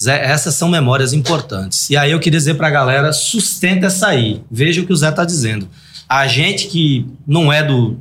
[0.00, 1.88] Zé, essas são memórias importantes.
[1.88, 4.42] E aí eu queria dizer pra galera, sustenta essa aí.
[4.50, 5.68] Veja o que o Zé tá dizendo.
[6.08, 7.98] A gente que não é do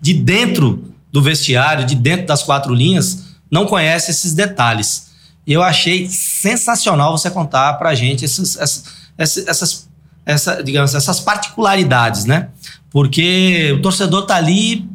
[0.00, 5.10] de dentro do vestiário, de dentro das quatro linhas, não conhece esses detalhes.
[5.46, 8.84] Eu achei sensacional você contar pra gente essas, essas,
[9.16, 9.88] essas, essas,
[10.24, 12.48] essa, digamos, essas particularidades, né?
[12.90, 14.88] Porque o torcedor tá ali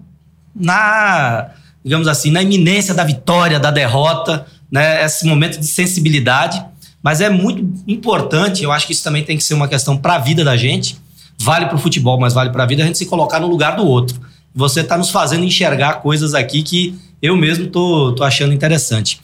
[0.54, 1.52] na,
[1.84, 5.04] digamos assim, na iminência da vitória, da derrota, né?
[5.04, 6.64] Esse momento de sensibilidade.
[7.04, 10.16] Mas é muito importante, eu acho que isso também tem que ser uma questão para
[10.16, 10.98] a vida da gente.
[11.40, 13.76] Vale para o futebol, mas vale para a vida a gente se colocar no lugar
[13.76, 14.20] do outro.
[14.54, 19.20] Você está nos fazendo enxergar coisas aqui que eu mesmo tô, tô achando interessante.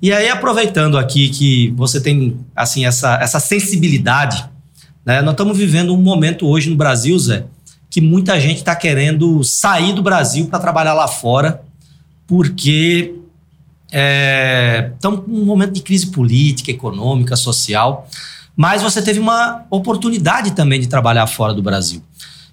[0.00, 4.44] E aí, aproveitando aqui que você tem assim essa, essa sensibilidade,
[5.04, 5.20] né?
[5.20, 7.44] Nós estamos vivendo um momento hoje no Brasil, Zé,
[7.90, 11.62] que muita gente está querendo sair do Brasil para trabalhar lá fora,
[12.26, 13.14] porque
[13.92, 18.08] estamos num momento de crise política, econômica, social.
[18.56, 22.02] Mas você teve uma oportunidade também de trabalhar fora do Brasil.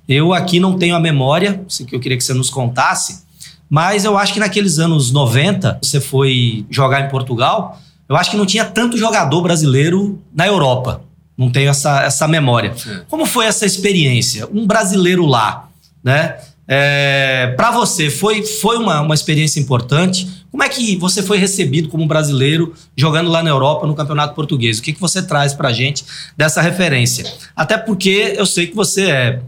[0.07, 3.27] Eu aqui não tenho a memória, isso que eu queria que você nos contasse,
[3.69, 8.37] Mas eu acho que naqueles anos 90, você foi jogar em Portugal, eu acho que
[8.37, 11.03] não tinha tanto jogador brasileiro na Europa.
[11.37, 12.73] Não tenho essa, essa memória.
[12.75, 13.01] Sim.
[13.07, 14.47] Como foi essa experiência?
[14.51, 15.69] Um brasileiro lá,
[16.03, 16.37] né?
[16.67, 20.27] É, para você, foi, foi uma, uma experiência importante?
[20.51, 24.79] Como é que você foi recebido como brasileiro jogando lá na Europa no Campeonato Português?
[24.79, 26.03] O que, que você traz pra gente
[26.35, 27.31] dessa referência?
[27.55, 29.41] Até porque eu sei que você é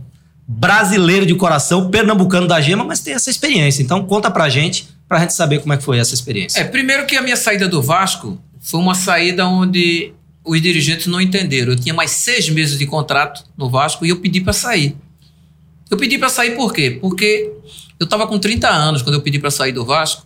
[0.48, 3.82] brasileiro de coração, pernambucano da gema, mas tem essa experiência.
[3.82, 6.60] Então conta pra gente, pra gente saber como é que foi essa experiência.
[6.60, 11.22] É, primeiro que a minha saída do Vasco foi uma saída onde os dirigentes não
[11.22, 11.72] entenderam.
[11.72, 14.96] Eu tinha mais seis meses de contrato no Vasco e eu pedi para sair.
[15.90, 16.98] Eu pedi para sair por quê?
[17.02, 17.52] Porque
[18.00, 20.26] eu estava com 30 anos quando eu pedi para sair do Vasco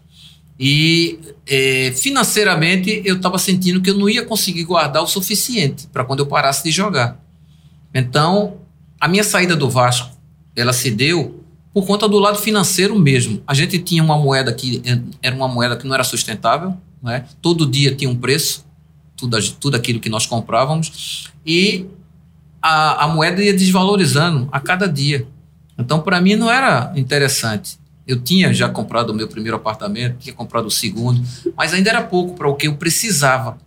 [0.60, 6.06] e é, financeiramente eu estava sentindo que eu não ia conseguir guardar o suficiente para
[6.06, 7.20] quando eu parasse de jogar.
[7.94, 8.58] Então,
[9.00, 10.15] a minha saída do Vasco,
[10.56, 13.44] ela se deu por conta do lado financeiro mesmo.
[13.46, 17.26] A gente tinha uma moeda que eh, era uma moeda que não era sustentável, né?
[17.41, 18.65] todo dia tinha um preço,
[19.18, 21.86] tudo, tudo aquilo que nós comprávamos, e
[22.62, 25.28] a, a moeda ia desvalorizando a cada dia.
[25.78, 27.78] Então, para mim, não era interessante.
[28.08, 31.22] Eu tinha já comprado o meu primeiro apartamento, tinha comprado o segundo,
[31.58, 33.58] mas ainda era pouco para o que eu precisava.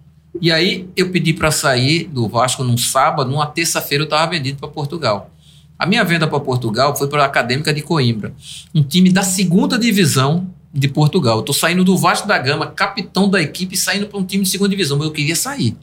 [0.41, 4.59] E aí eu pedi para sair do Vasco num sábado, numa terça-feira eu estava vendido
[4.59, 5.31] para Portugal.
[5.79, 8.33] A minha venda para Portugal foi para a Acadêmica de Coimbra,
[8.75, 11.37] um time da segunda divisão de Portugal.
[11.37, 14.51] Eu estou saindo do Vasco da Gama, capitão da equipe, saindo para um time de
[14.51, 15.77] segunda divisão, mas eu queria sair.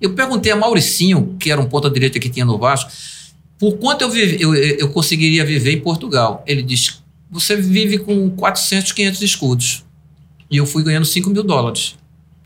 [0.00, 2.90] Eu perguntei a Mauricinho, que era um ponta-direita que tinha no Vasco,
[3.58, 6.42] por quanto eu, vive, eu, eu conseguiria viver em Portugal.
[6.46, 6.94] Ele disse:
[7.32, 9.84] você vive com 400, 500 escudos.
[10.50, 11.96] E eu fui ganhando 5 mil dólares.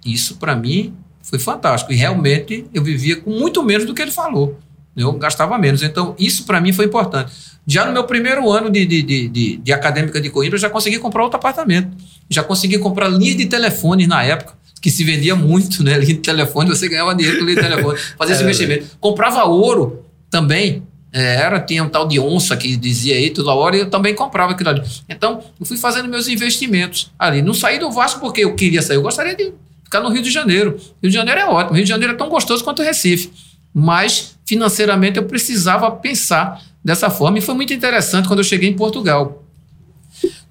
[0.04, 1.92] Isso, para mim, foi fantástico.
[1.92, 4.58] E realmente eu vivia com muito menos do que ele falou.
[4.96, 5.82] Eu gastava menos.
[5.82, 7.32] Então, isso para mim foi importante.
[7.66, 10.70] Já no meu primeiro ano de, de, de, de, de acadêmica de Coimbra, eu já
[10.70, 11.90] consegui comprar outro apartamento.
[12.30, 15.94] Já consegui comprar linha de telefone na época, que se vendia muito, né?
[15.98, 17.98] Linha de telefone, você ganhava dinheiro com linha de telefone.
[18.16, 18.46] Fazia esse É.
[18.46, 18.86] investimento.
[19.00, 20.84] Comprava ouro também.
[21.18, 24.14] É, era, tinha um tal de onça que dizia aí toda hora e eu também
[24.14, 24.82] comprava aquilo ali.
[25.08, 27.40] Então, eu fui fazendo meus investimentos ali.
[27.40, 29.50] Não saí do Vasco porque eu queria sair, eu gostaria de
[29.82, 30.76] ficar no Rio de Janeiro.
[31.02, 33.32] Rio de Janeiro é ótimo, Rio de Janeiro é tão gostoso quanto o Recife.
[33.72, 38.74] Mas, financeiramente, eu precisava pensar dessa forma e foi muito interessante quando eu cheguei em
[38.76, 39.42] Portugal.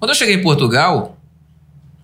[0.00, 1.16] Quando eu cheguei em Portugal,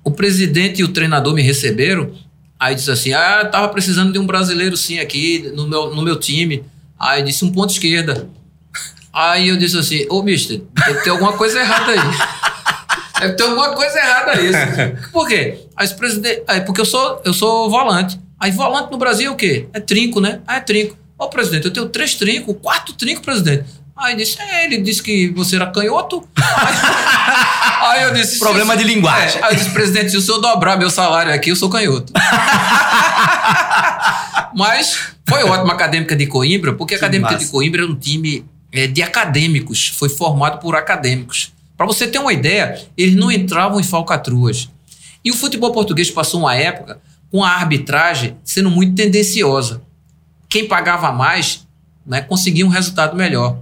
[0.04, 2.12] o presidente e o treinador me receberam.
[2.60, 6.14] Aí disse assim: Ah, tava precisando de um brasileiro sim aqui no meu, no meu
[6.14, 6.62] time.
[6.96, 8.30] Aí disse um ponto esquerda.
[9.12, 11.98] Aí eu disse assim: Ô, mister, deve ter alguma coisa errada aí.
[13.20, 14.50] Deve ter alguma coisa errada aí.
[15.12, 15.60] Por quê?
[15.76, 18.18] Aí, esse presidente, aí, porque eu sou, eu sou volante.
[18.40, 19.68] Aí volante no Brasil é o quê?
[19.72, 20.40] É trinco, né?
[20.44, 20.96] Ah, é trinco.
[21.16, 23.66] Ô, presidente, eu tenho três trincos, quatro trincos, presidente.
[23.96, 26.26] Aí disse, é, ele disse que você era canhoto.
[27.82, 28.38] Aí, aí eu disse...
[28.38, 29.40] Problema de linguagem.
[29.40, 32.12] É, aí eu disse, presidente, se o senhor dobrar meu salário aqui, eu sou canhoto.
[34.54, 37.44] Mas foi ótima a Acadêmica de Coimbra, porque a Acadêmica massa.
[37.44, 41.52] de Coimbra era um time é, de acadêmicos, foi formado por acadêmicos.
[41.76, 44.68] Para você ter uma ideia, eles não entravam em falcatruas.
[45.24, 49.82] E o futebol português passou uma época com a arbitragem sendo muito tendenciosa.
[50.48, 51.66] Quem pagava mais
[52.06, 53.58] né, conseguia um resultado melhor.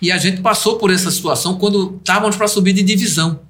[0.00, 3.40] E a gente passou por essa situação quando estávamos para subir de divisão.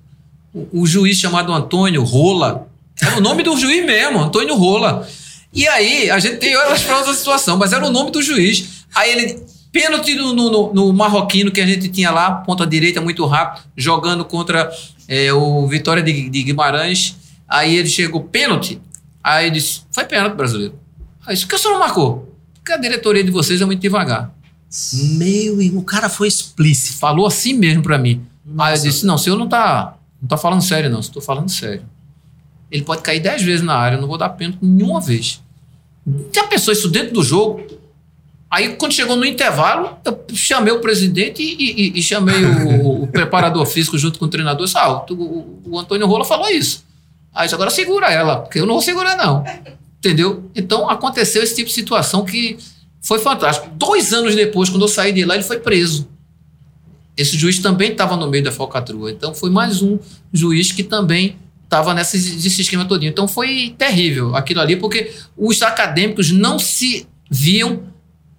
[0.53, 2.69] O, o juiz chamado Antônio Rola,
[3.01, 5.07] era o nome do juiz mesmo, Antônio Rola.
[5.53, 8.85] E aí, a gente tem horas para outra situação, mas era o nome do juiz.
[8.95, 13.01] Aí ele, pênalti no, no- no- no marroquino que a gente tinha lá, ponta direita,
[13.01, 14.71] muito rápido, jogando contra
[15.07, 17.17] é, o Vitória de, de Guimarães.
[17.49, 18.81] Aí ele chegou, pênalti.
[19.23, 20.75] Aí ele disse, foi pênalti brasileiro.
[21.27, 22.35] Aí disse, por que o senhor não marcou?
[22.55, 24.31] Porque a diretoria de vocês é muito devagar.
[25.17, 26.99] Meu irmão, o cara foi explícito.
[26.99, 28.23] Falou assim mesmo pra mim.
[28.47, 28.83] Aí eu Nossa.
[28.83, 31.83] disse, não, o senhor não tá, não tá falando sério não, estou falando sério.
[32.71, 35.43] Ele pode cair dez vezes na área, eu não vou dar pênalti nenhuma vez.
[36.35, 37.63] Já pensou isso dentro do jogo?
[38.51, 43.07] Aí, quando chegou no intervalo, eu chamei o presidente e, e- e chamei o, o
[43.07, 44.65] preparador físico junto com o treinador.
[44.65, 46.83] Disse, ah, o, o- Antônio Rola falou isso.
[47.35, 49.45] Aí disse, agora segura ela, porque eu não vou segurar, não.
[49.99, 50.51] Entendeu?
[50.55, 52.57] Então, aconteceu esse tipo de situação que
[53.03, 53.69] foi fantástico.
[53.75, 56.09] Dois anos depois, quando eu saí de lá, ele foi preso.
[57.17, 59.11] Esse juiz também estava no meio da falcatrua.
[59.11, 59.99] Então, foi mais um
[60.33, 63.11] juiz que também estava nesse, nesse esquema todinho.
[63.11, 67.83] Então, foi terrível aquilo ali, porque os acadêmicos não se viam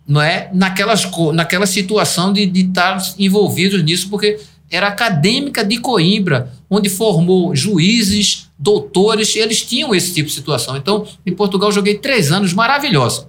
[0.10, 4.40] não é, naquelas, naquela situação de estar envolvidos nisso, porque
[4.72, 10.76] era acadêmica de Coimbra, onde formou juízes, doutores, eles tinham esse tipo de situação.
[10.76, 13.28] Então, em Portugal, joguei três anos maravilhosos.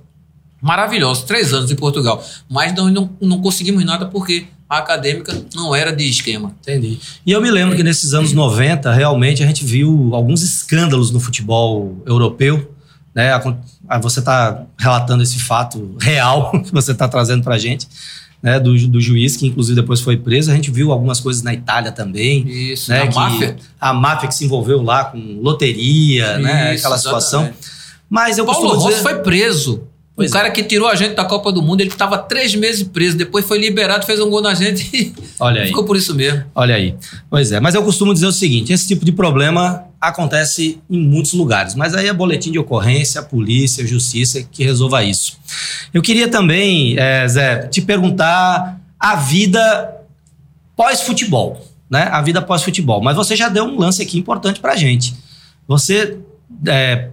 [0.62, 2.24] Maravilhosos, três anos em Portugal.
[2.48, 6.54] Mas não, não, não conseguimos nada porque a acadêmica não era de esquema.
[6.62, 6.98] Entendi.
[7.26, 11.20] E eu me lembro que nesses anos 90, realmente, a gente viu alguns escândalos no
[11.20, 12.74] futebol europeu.
[13.14, 13.32] Né?
[13.98, 17.88] Você está relatando esse fato real que você está trazendo para a gente.
[18.42, 20.50] Né, do, do, juiz, que inclusive depois foi preso.
[20.50, 22.48] A gente viu algumas coisas na Itália também.
[22.48, 23.56] Isso, né, a máfia.
[23.78, 27.42] A máfia que se envolveu lá com loteria, Isso, né, aquela situação.
[27.42, 27.68] Exatamente.
[28.08, 29.02] Mas eu Paulo Rossi dizer...
[29.02, 29.82] foi preso.
[30.16, 30.50] Pois o cara é.
[30.50, 33.58] que tirou a gente da Copa do Mundo, ele estava três meses preso, depois foi
[33.58, 35.68] liberado, fez um gol na gente e Olha aí.
[35.68, 36.44] ficou por isso mesmo.
[36.54, 36.94] Olha aí.
[37.30, 41.34] Pois é, mas eu costumo dizer o seguinte: esse tipo de problema acontece em muitos
[41.34, 45.38] lugares, mas aí é boletim de ocorrência, a polícia, a justiça que resolva isso.
[45.92, 49.96] Eu queria também, é, Zé, te perguntar a vida
[50.74, 52.04] pós-futebol, né?
[52.04, 53.02] A vida pós-futebol.
[53.02, 55.14] Mas você já deu um lance aqui importante pra gente.
[55.68, 56.18] Você
[56.66, 57.10] é,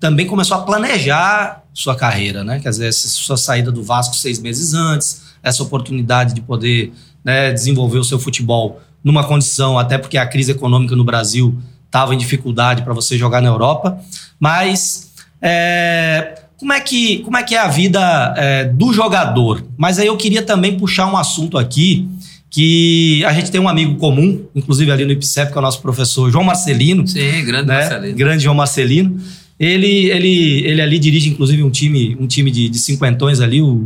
[0.00, 2.58] também começou a planejar sua carreira, né?
[2.58, 6.92] Quer dizer, sua saída do Vasco seis meses antes, essa oportunidade de poder
[7.24, 11.56] né, desenvolver o seu futebol numa condição, até porque a crise econômica no Brasil
[11.90, 13.98] estava em dificuldade para você jogar na Europa.
[14.38, 19.64] Mas é, como, é que, como é que é a vida é, do jogador?
[19.76, 22.08] Mas aí eu queria também puxar um assunto aqui
[22.48, 25.80] que a gente tem um amigo comum, inclusive ali no IPCEP, que é o nosso
[25.82, 27.06] professor João Marcelino.
[27.06, 27.80] Sim, grande né?
[27.80, 28.16] Marcelino.
[28.16, 29.20] Grande João Marcelino.
[29.58, 33.84] Ele, ele, ele ali dirige, inclusive, um time, um time de, de cinquentões ali, o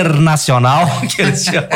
[0.00, 1.68] Internacional, que eles chamam.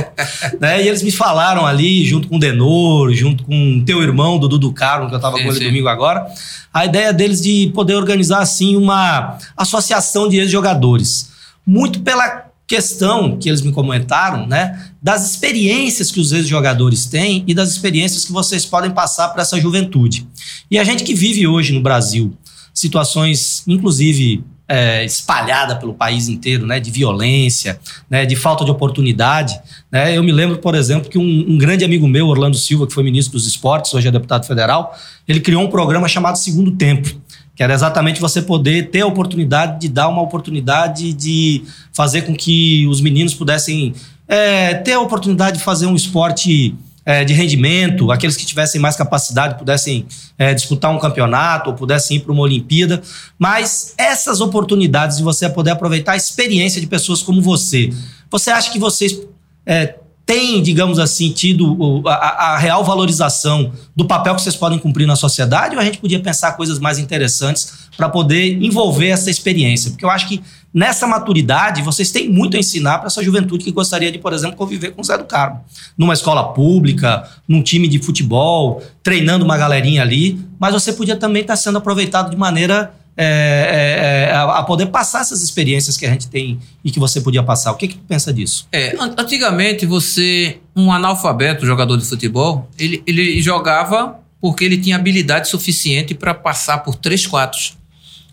[0.60, 0.82] né?
[0.82, 4.72] E eles me falaram ali, junto com o Denor, junto com teu irmão, Dudu do
[4.72, 5.64] Carmo, que eu estava com ele sim.
[5.64, 6.26] domingo agora,
[6.72, 11.30] a ideia deles de poder organizar, assim, uma associação de ex-jogadores.
[11.66, 17.54] Muito pela questão que eles me comentaram, né, das experiências que os ex-jogadores têm e
[17.54, 20.26] das experiências que vocês podem passar para essa juventude.
[20.70, 22.36] E a gente que vive hoje no Brasil,
[22.74, 27.78] situações, inclusive é, espalhada pelo país inteiro, né, de violência,
[28.10, 29.58] né, de falta de oportunidade.
[29.90, 30.16] Né?
[30.16, 33.04] Eu me lembro, por exemplo, que um, um, grande amigo meu, Orlando Silva, que foi
[33.04, 37.08] ministro dos esportes, hoje é deputado federal, ele criou um programa chamado Segundo Tempo,
[37.54, 42.34] que era exatamente você poder ter a oportunidade de dar uma oportunidade de fazer com
[42.34, 43.94] que os meninos pudessem
[44.28, 46.74] é, ter a oportunidade de fazer um esporte
[47.06, 52.16] é, de rendimento, aqueles que tivessem mais capacidade pudessem é, disputar um campeonato ou pudessem
[52.16, 53.00] ir para uma Olimpíada.
[53.38, 57.90] Mas essas oportunidades de você poder aproveitar a experiência de pessoas como você,
[58.28, 59.20] você acha que vocês
[59.64, 59.94] é,
[60.26, 65.14] têm, digamos assim, tido a, a, real valorização do papel que vocês podem cumprir na
[65.14, 69.92] sociedade ou a gente podia pensar coisas mais interessantes para poder envolver essa experiência?
[69.92, 70.42] Porque eu acho que
[70.76, 74.58] nessa maturidade, vocês têm muito a ensinar para essa juventude que gostaria de, por exemplo,
[74.58, 75.64] conviver com o Zé do Carmo.
[75.96, 81.40] Numa escola pública, num time de futebol, treinando uma galerinha ali, mas você podia também
[81.40, 86.04] estar tá sendo aproveitado de maneira é, é, é a poder passar essas experiências que
[86.04, 87.72] a gente tem e que você podia passar.
[87.72, 88.68] O que, que tu pensa disso?
[88.70, 95.48] É, antigamente você, um analfabeto jogador de futebol, ele, ele jogava porque ele tinha habilidade
[95.48, 97.58] suficiente para passar por três quatro.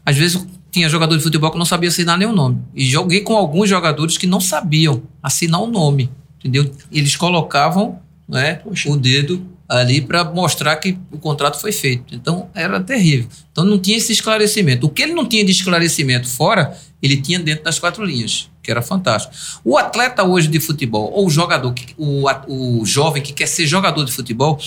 [0.06, 2.60] Às vezes tinha jogador de futebol que não sabia assinar nenhum nome.
[2.76, 6.10] E joguei com alguns jogadores que não sabiam assinar o um nome,
[6.40, 6.70] entendeu?
[6.92, 12.16] Eles colocavam né, o dedo ali para mostrar que o contrato foi feito.
[12.16, 13.28] Então era terrível.
[13.52, 14.88] Então não tinha esse esclarecimento.
[14.88, 18.72] O que ele não tinha de esclarecimento fora, ele tinha dentro das quatro linhas, que
[18.72, 19.34] era fantástico.
[19.64, 24.04] O atleta hoje de futebol, ou o jogador, o, o jovem que quer ser jogador
[24.04, 24.60] de futebol,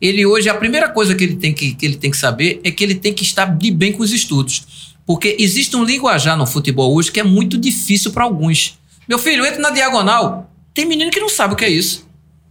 [0.00, 2.70] ele hoje, a primeira coisa que ele tem que, que, ele tem que saber é
[2.70, 4.85] que ele tem que estar de bem com os estudos.
[5.06, 8.78] Porque existe um linguajar no futebol hoje que é muito difícil para alguns.
[9.08, 10.50] Meu filho, entra na diagonal.
[10.74, 12.06] Tem menino que não sabe o que é isso.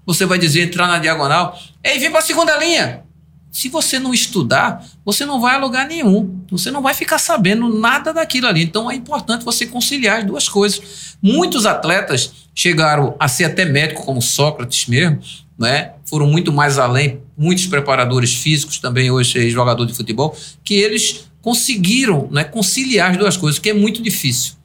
[0.05, 1.59] Você vai dizer entrar na diagonal.
[1.83, 3.03] Ei, vem para a segunda linha.
[3.51, 6.41] Se você não estudar, você não vai a lugar nenhum.
[6.49, 8.63] Você não vai ficar sabendo nada daquilo ali.
[8.63, 11.17] Então é importante você conciliar as duas coisas.
[11.21, 15.19] Muitos atletas chegaram a ser até médico, como Sócrates mesmo,
[15.57, 15.93] né?
[16.05, 17.21] foram muito mais além.
[17.37, 23.37] Muitos preparadores físicos também, hoje jogador de futebol, que eles conseguiram né, conciliar as duas
[23.37, 24.55] coisas, que é muito difícil.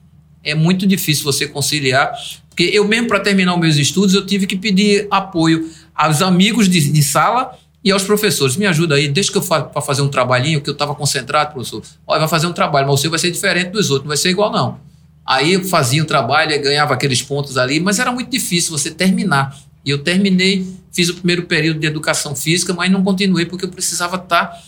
[0.43, 2.11] É muito difícil você conciliar,
[2.49, 6.71] porque eu mesmo, para terminar os meus estudos, eu tive que pedir apoio aos amigos
[6.71, 7.55] de, de sala
[7.85, 8.57] e aos professores.
[8.57, 11.53] Me ajuda aí, deixa que eu faça para fazer um trabalhinho, que eu estava concentrado,
[11.53, 11.83] professor.
[12.07, 14.31] Olha, vai fazer um trabalho, mas você vai ser diferente dos outros, não vai ser
[14.31, 14.81] igual, não.
[15.27, 19.55] Aí eu fazia o trabalho, ganhava aqueles pontos ali, mas era muito difícil você terminar.
[19.85, 23.69] E eu terminei, fiz o primeiro período de educação física, mas não continuei porque eu
[23.69, 24.59] precisava estar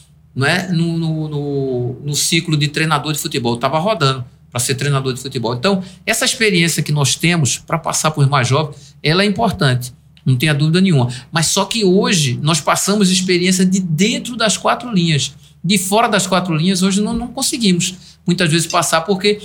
[0.40, 3.54] é, no, no, no, no ciclo de treinador de futebol.
[3.54, 5.54] Estava rodando para ser treinador de futebol.
[5.54, 9.92] Então, essa experiência que nós temos para passar por mais jovens, ela é importante,
[10.24, 11.08] não tenha dúvida nenhuma.
[11.32, 15.34] Mas só que hoje nós passamos experiência de dentro das quatro linhas.
[15.64, 17.94] De fora das quatro linhas, hoje não, não conseguimos
[18.26, 19.40] muitas vezes passar, porque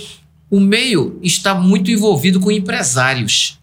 [0.50, 3.58] o meio está muito envolvido com empresários.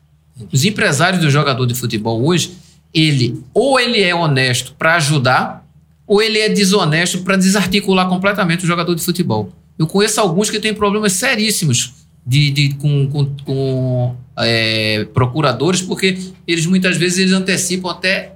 [0.51, 2.53] Os empresários do jogador de futebol hoje,
[2.93, 5.64] ele ou ele é honesto para ajudar,
[6.08, 9.51] ou ele é desonesto para desarticular completamente o jogador de futebol.
[9.78, 11.93] Eu conheço alguns que têm problemas seríssimos
[12.26, 18.36] de, de com, com, com é, procuradores, porque eles muitas vezes eles antecipam até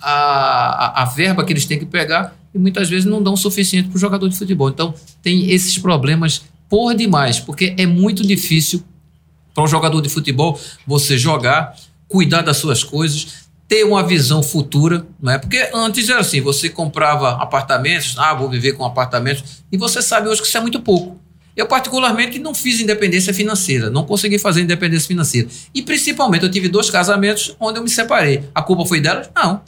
[0.00, 3.36] a, a, a, verba que eles têm que pegar e muitas vezes não dão o
[3.36, 4.68] suficiente para o jogador de futebol.
[4.68, 8.82] Então, tem esses problemas por demais, porque é muito difícil
[9.54, 11.74] para um jogador de futebol você jogar,
[12.08, 15.38] cuidar das suas coisas, ter uma visão futura, não é?
[15.38, 20.28] Porque antes era assim, você comprava apartamentos, ah, vou viver com apartamentos, e você sabe
[20.28, 21.20] hoje que isso é muito pouco.
[21.56, 25.48] Eu, particularmente, não fiz independência financeira, não consegui fazer independência financeira.
[25.74, 28.44] E, principalmente, eu tive dois casamentos onde eu me separei.
[28.54, 29.30] A culpa foi delas?
[29.34, 29.62] Não.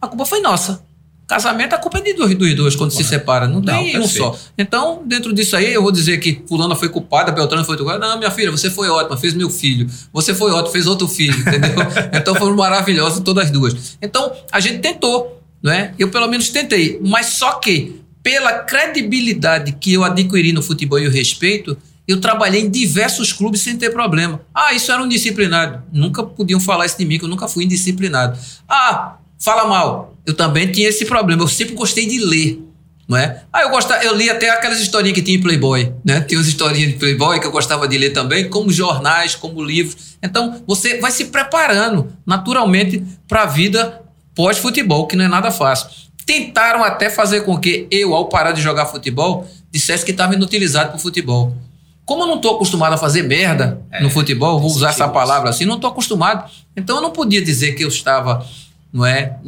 [0.00, 0.82] A culpa foi nossa.
[1.28, 3.46] Casamento, a culpa é de dois, dos dois quando se separa.
[3.46, 4.34] Não, não tem um só.
[4.56, 7.98] Então, dentro disso aí, eu vou dizer que fulana foi culpada, Beltrano foi culpada.
[7.98, 9.86] Não, minha filha, você foi ótima, fez meu filho.
[10.10, 11.76] Você foi ótimo, fez outro filho, entendeu?
[12.18, 13.98] então foram maravilhosas todas as duas.
[14.00, 15.92] Então, a gente tentou, não é?
[15.98, 16.98] Eu pelo menos tentei.
[17.04, 21.76] Mas só que, pela credibilidade que eu adquiri no futebol e o respeito,
[22.06, 24.40] eu trabalhei em diversos clubes sem ter problema.
[24.54, 25.82] Ah, isso era um disciplinado.
[25.92, 28.38] Nunca podiam falar isso de mim, que eu nunca fui indisciplinado.
[28.66, 30.14] Ah, fala mal.
[30.26, 31.42] Eu também tinha esse problema.
[31.42, 32.62] Eu sempre gostei de ler.
[33.08, 33.42] Não é?
[33.50, 36.20] Ah, eu gostava, eu li até aquelas historinhas que tinha em Playboy, né?
[36.20, 40.18] Tinha umas historinhas de Playboy que eu gostava de ler também, como jornais, como livros.
[40.22, 44.02] Então, você vai se preparando naturalmente para a vida
[44.34, 45.88] pós-futebol, que não é nada fácil.
[46.26, 50.90] Tentaram até fazer com que eu, ao parar de jogar futebol, dissesse que estava inutilizado
[50.90, 51.56] para o futebol.
[52.04, 55.48] Como eu não estou acostumado a fazer merda é, no futebol, vou usar essa palavra
[55.50, 56.50] assim, não estou acostumado.
[56.76, 58.46] Então eu não podia dizer que eu estava
[58.92, 59.38] não é?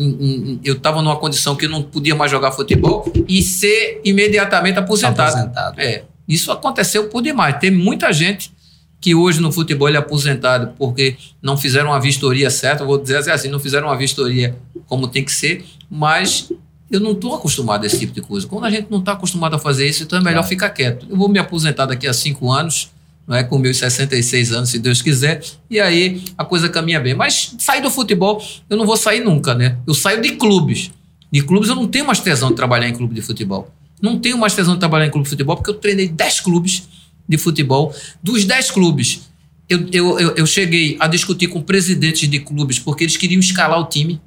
[0.63, 5.31] Eu estava numa condição que eu não podia mais jogar futebol e ser imediatamente aposentado.
[5.31, 5.81] aposentado.
[5.81, 7.59] É, isso aconteceu por demais.
[7.59, 8.53] Tem muita gente
[9.01, 13.49] que hoje no futebol é aposentado porque não fizeram uma vistoria certa, vou dizer assim,
[13.49, 14.55] não fizeram uma vistoria
[14.87, 16.53] como tem que ser, mas
[16.91, 18.47] eu não estou acostumado a esse tipo de coisa.
[18.47, 20.49] Quando a gente não está acostumado a fazer isso, então é melhor claro.
[20.49, 21.07] ficar quieto.
[21.09, 22.91] Eu vou me aposentar daqui a cinco anos,
[23.31, 23.45] não é?
[23.45, 27.15] com meus 66 anos, se Deus quiser, e aí a coisa caminha bem.
[27.15, 29.79] Mas sair do futebol, eu não vou sair nunca, né?
[29.87, 30.91] Eu saio de clubes.
[31.31, 33.73] De clubes eu não tenho mais tesão de trabalhar em clube de futebol.
[34.03, 36.89] Não tenho mais tesão de trabalhar em clube de futebol, porque eu treinei 10 clubes
[37.29, 37.95] de futebol.
[38.21, 39.21] Dos 10 clubes,
[39.69, 43.79] eu, eu, eu, eu cheguei a discutir com presidentes de clubes, porque eles queriam escalar
[43.79, 44.21] o time.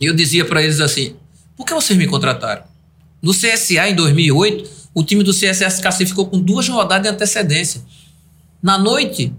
[0.00, 1.14] E eu dizia para eles assim:
[1.56, 2.64] por que vocês me contrataram?
[3.22, 7.80] No CSA, em 2008, o time do CSA se classificou com duas rodadas de antecedência.
[8.66, 9.32] Na noite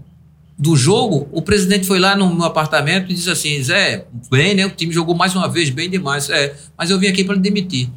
[0.58, 4.64] do jogo, o presidente foi lá no meu apartamento e disse assim: Zé, bem, né?
[4.64, 6.30] O time jogou mais uma vez, bem demais.
[6.30, 7.90] É, mas eu vim aqui para demitir.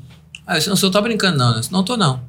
[0.45, 1.61] Aí eu disse: Não, o senhor tá brincando, não, né?
[1.71, 2.21] Não tô, não.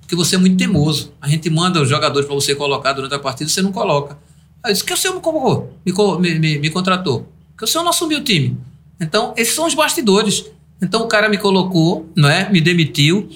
[0.00, 1.12] Porque você é muito teimoso.
[1.20, 4.16] A gente manda os jogadores para você colocar durante a partida, você não coloca.
[4.62, 7.30] Aí eu disse: Que o senhor me convocou, me, me, me contratou?
[7.54, 8.56] Que o senhor não assumiu o time.
[8.98, 10.46] Então, esses são os bastidores.
[10.80, 12.48] Então, o cara me colocou, não é?
[12.48, 13.28] Me demitiu.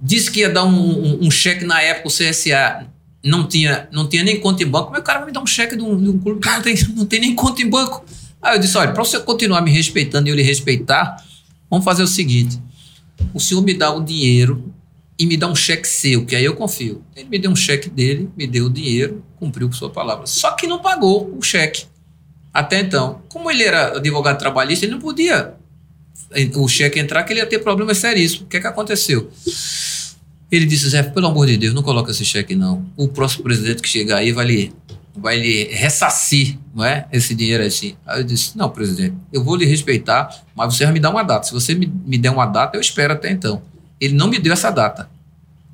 [0.00, 2.88] Disse que ia dar um, um, um cheque na época, o CSA
[3.22, 4.86] não tinha, não tinha nem conta em banco.
[4.86, 6.40] Como é que o cara vai me dar um cheque de um, de um clube
[6.40, 8.04] que não tem, não tem nem conta em banco?
[8.40, 11.16] Aí eu disse: olha, para você continuar me respeitando e eu lhe respeitar,
[11.68, 12.60] vamos fazer o seguinte:
[13.34, 14.72] o senhor me dá o dinheiro
[15.18, 17.04] e me dá um cheque seu, que aí eu confio.
[17.14, 20.26] Ele me deu um cheque dele, me deu o dinheiro, cumpriu com sua palavra.
[20.26, 21.84] Só que não pagou o cheque.
[22.52, 25.54] Até então, como ele era advogado trabalhista, ele não podia
[26.56, 28.44] o cheque entrar, que ele ia ter problemas seríssimos.
[28.44, 29.30] O que é que aconteceu?
[30.50, 32.84] Ele disse, Zé, pelo amor de Deus, não coloca esse cheque não.
[32.96, 34.72] O próximo presidente que chegar aí vai lhe,
[35.16, 37.06] vai lhe ressarcir, não é?
[37.12, 37.94] Esse dinheiro assim.
[38.04, 41.22] Aí eu disse, não, presidente, eu vou lhe respeitar, mas você vai me dar uma
[41.22, 41.46] data.
[41.46, 43.62] Se você me, me der uma data, eu espero até então.
[44.00, 45.08] Ele não me deu essa data.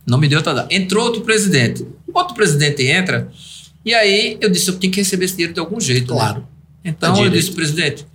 [0.07, 0.75] Não me deu outra data.
[0.75, 1.87] Entrou outro presidente.
[2.13, 3.31] Outro presidente entra,
[3.85, 6.13] e aí eu disse, eu tenho que receber esse dinheiro de algum jeito.
[6.13, 6.19] Né?
[6.19, 6.41] Claro.
[6.41, 6.47] Né?
[6.85, 8.07] Então eu disse, presidente,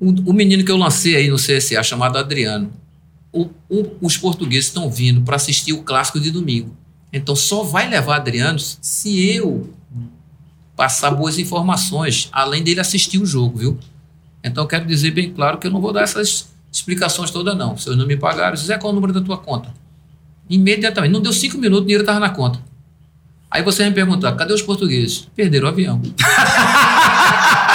[0.00, 2.72] o, o menino que eu lancei aí no CSA, chamado Adriano,
[3.36, 6.74] o, o, os portugueses estão vindo para assistir o clássico de domingo.
[7.12, 9.72] Então só vai levar Adriano se eu
[10.74, 13.78] passar boas informações, além dele assistir o jogo, viu?
[14.42, 17.76] Então eu quero dizer bem claro que eu não vou dar essas explicações todas, não.
[17.76, 19.72] Se eu não me pagaram, Zé, qual é o número da tua conta?
[20.48, 21.12] Imediatamente.
[21.12, 22.60] Não deu cinco minutos, o dinheiro estava na conta.
[23.50, 25.28] Aí você vai me perguntar, cadê os portugueses?
[25.34, 26.00] Perderam o avião.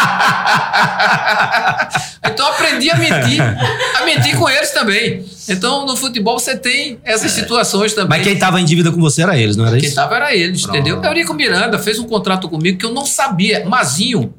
[2.26, 5.26] então aprendi a mentir, a mentir com eles também.
[5.47, 7.41] Então no futebol você tem essas é.
[7.41, 8.20] situações também.
[8.20, 9.95] Mas quem estava em dívida com você era eles, não era quem isso?
[9.95, 10.76] Quem estava era eles, Pronto.
[10.76, 11.04] entendeu?
[11.04, 13.66] Eurico Miranda fez um contrato comigo que eu não sabia.
[13.66, 14.34] Mazinho,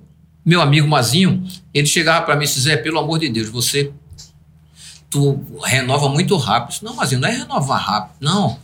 [0.44, 3.90] meu amigo Mazinho, ele chegava para mim e disse: Zé, pelo amor de Deus, você
[5.10, 6.78] tu renova muito rápido.
[6.82, 8.58] Não, Mazinho, não é renovar rápido, não.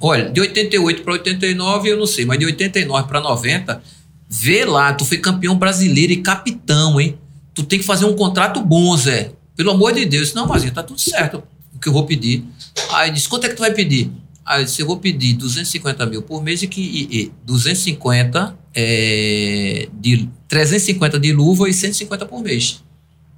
[0.00, 3.82] Olha, de 88 para 89 eu não sei, mas de 89 para 90
[4.28, 7.18] Vê lá, tu foi campeão brasileiro e capitão, hein?
[7.54, 9.32] Tu tem que fazer um contrato bom, Zé.
[9.56, 10.34] Pelo amor de Deus.
[10.34, 11.42] Não, Mazinho, tá tudo certo
[11.74, 12.44] o que eu vou pedir.
[12.90, 14.10] Aí disse, quanto é que tu vai pedir?
[14.44, 19.88] Aí disse, eu vou pedir 250 mil por mês e que e, e 250 é,
[19.92, 22.82] de 350 de luva e 150 por mês.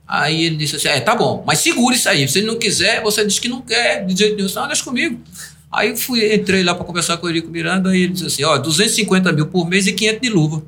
[0.07, 2.27] Aí ele disse assim: É, tá bom, mas segura isso aí.
[2.29, 5.21] Se ele não quiser, você diz que não quer, de jeito nenhum, não, deixa comigo.
[5.71, 8.59] Aí fui, entrei lá para conversar com o Eurico Miranda e ele disse assim: Ó,
[8.59, 10.63] 250 mil por mês e 500 de luva.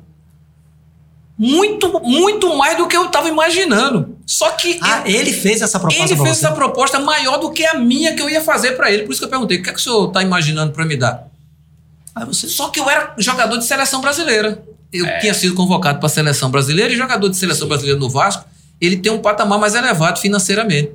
[1.37, 4.17] Muito, muito mais do que eu estava imaginando.
[4.25, 4.79] Só que.
[4.81, 6.45] Ah, ele, ele fez essa proposta ele fez você?
[6.45, 9.03] essa proposta maior do que a minha que eu ia fazer para ele.
[9.03, 10.95] Por isso que eu perguntei: o que é que o senhor está imaginando para me
[10.95, 11.27] dar?
[12.15, 14.63] Aí você, só que eu era jogador de seleção brasileira.
[14.91, 15.19] Eu é.
[15.19, 17.69] tinha sido convocado para a seleção brasileira e jogador de seleção Sim.
[17.69, 18.45] brasileira no Vasco
[18.79, 20.91] ele tem um patamar mais elevado financeiramente.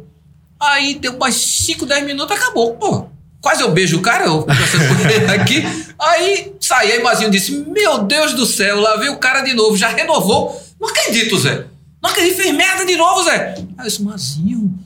[0.60, 2.74] Aí deu mais 5, 10 minutos, acabou.
[2.74, 3.06] Pô,
[3.40, 4.46] quase eu beijo o cara, eu
[5.40, 5.62] aqui.
[5.98, 9.76] Aí saí, aí Mazinho disse: Meu Deus do céu, lá veio o cara de novo,
[9.76, 10.60] já renovou.
[10.80, 11.66] Não acredito, Zé.
[12.02, 13.54] Não acredito, fez merda de novo, Zé.
[13.56, 14.78] Aí eu disse: Mazinho,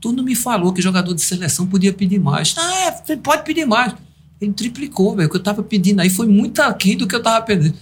[0.00, 2.54] tu não me falou que jogador de seleção podia pedir mais.
[2.58, 3.94] Ah, é, pode pedir mais.
[4.40, 5.28] Ele triplicou, velho.
[5.28, 7.76] O que eu tava pedindo aí foi muito aquém do que eu tava pedindo.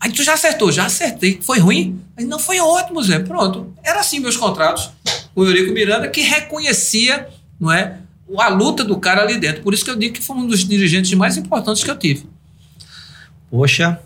[0.00, 1.38] Aí tu já acertou, já acertei.
[1.42, 2.00] Foi ruim?
[2.16, 3.18] Aí não foi ótimo, Zé.
[3.18, 3.72] Pronto.
[3.84, 4.90] Era assim meus contratos
[5.34, 7.98] o Eurico Miranda, que reconhecia, não é,
[8.38, 9.62] a luta do cara ali dentro.
[9.62, 12.26] Por isso que eu digo que foi um dos dirigentes mais importantes que eu tive.
[13.50, 13.98] Poxa,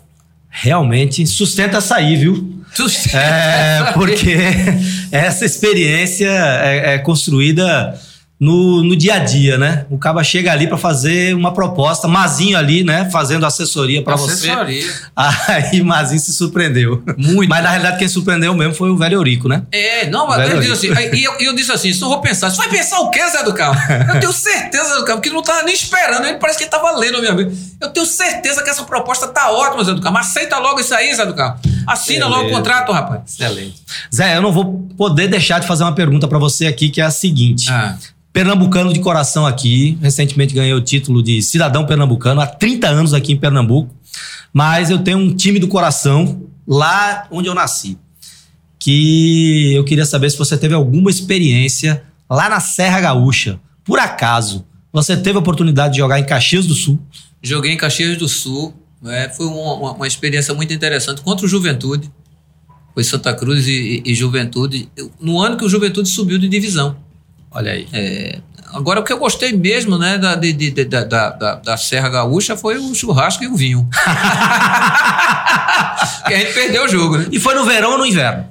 [0.49, 2.63] realmente sustenta sair, viu?
[2.73, 3.17] Sustenta.
[3.17, 4.35] É, porque
[5.11, 7.99] essa experiência é, é construída
[8.39, 9.85] no, no dia a dia, né?
[9.89, 13.09] O Caba chega ali para fazer uma proposta, Mazinho ali, né?
[13.09, 14.49] Fazendo assessoria para você.
[14.49, 14.93] Assessoria.
[15.15, 17.01] Aí Mazinho se surpreendeu.
[17.17, 17.49] Muito.
[17.49, 19.63] Mas na realidade quem surpreendeu mesmo foi o velho Eurico, né?
[19.71, 22.57] É, não, mas ele disse assim, e eu, eu, disse assim, não vou pensar, você
[22.57, 23.79] vai pensar o quê, Zé do Carmo?
[24.15, 26.71] Eu tenho certeza, do Carmo, que ele não tava nem esperando, ele parece que ele
[26.71, 27.51] tava lendo a minha vida.
[27.81, 30.17] Eu tenho certeza que essa proposta tá ótima, Zé do Carmo.
[30.17, 31.59] Aceita logo isso aí, Zé do Carmo.
[31.87, 32.41] Assina Beleza.
[32.41, 33.21] logo o contrato, rapaz.
[33.33, 33.81] Excelente.
[34.13, 37.03] Zé, eu não vou poder deixar de fazer uma pergunta para você aqui, que é
[37.03, 37.69] a seguinte.
[37.69, 37.97] Ah.
[38.33, 39.97] Pernambucano de coração aqui.
[40.01, 43.93] Recentemente ganhei o título de cidadão pernambucano, há 30 anos aqui em Pernambuco.
[44.51, 47.97] Mas eu tenho um time do coração lá onde eu nasci.
[48.79, 53.59] Que eu queria saber se você teve alguma experiência lá na Serra Gaúcha.
[53.83, 56.99] Por acaso, você teve a oportunidade de jogar em Caxias do Sul?
[57.41, 58.73] Joguei em Caxias do Sul.
[59.07, 62.11] É, foi uma, uma, experiência muito interessante contra o Juventude.
[62.93, 64.89] Foi Santa Cruz e, e, Juventude.
[65.19, 66.95] No ano que o Juventude subiu de divisão.
[67.51, 67.87] Olha aí.
[67.91, 68.39] É,
[68.73, 72.55] agora, o que eu gostei mesmo né, da, de, de, da, da, da, Serra Gaúcha
[72.57, 73.87] foi o churrasco e o vinho.
[76.25, 77.27] que a gente perdeu o jogo, né?
[77.31, 78.47] E foi no verão ou no inverno?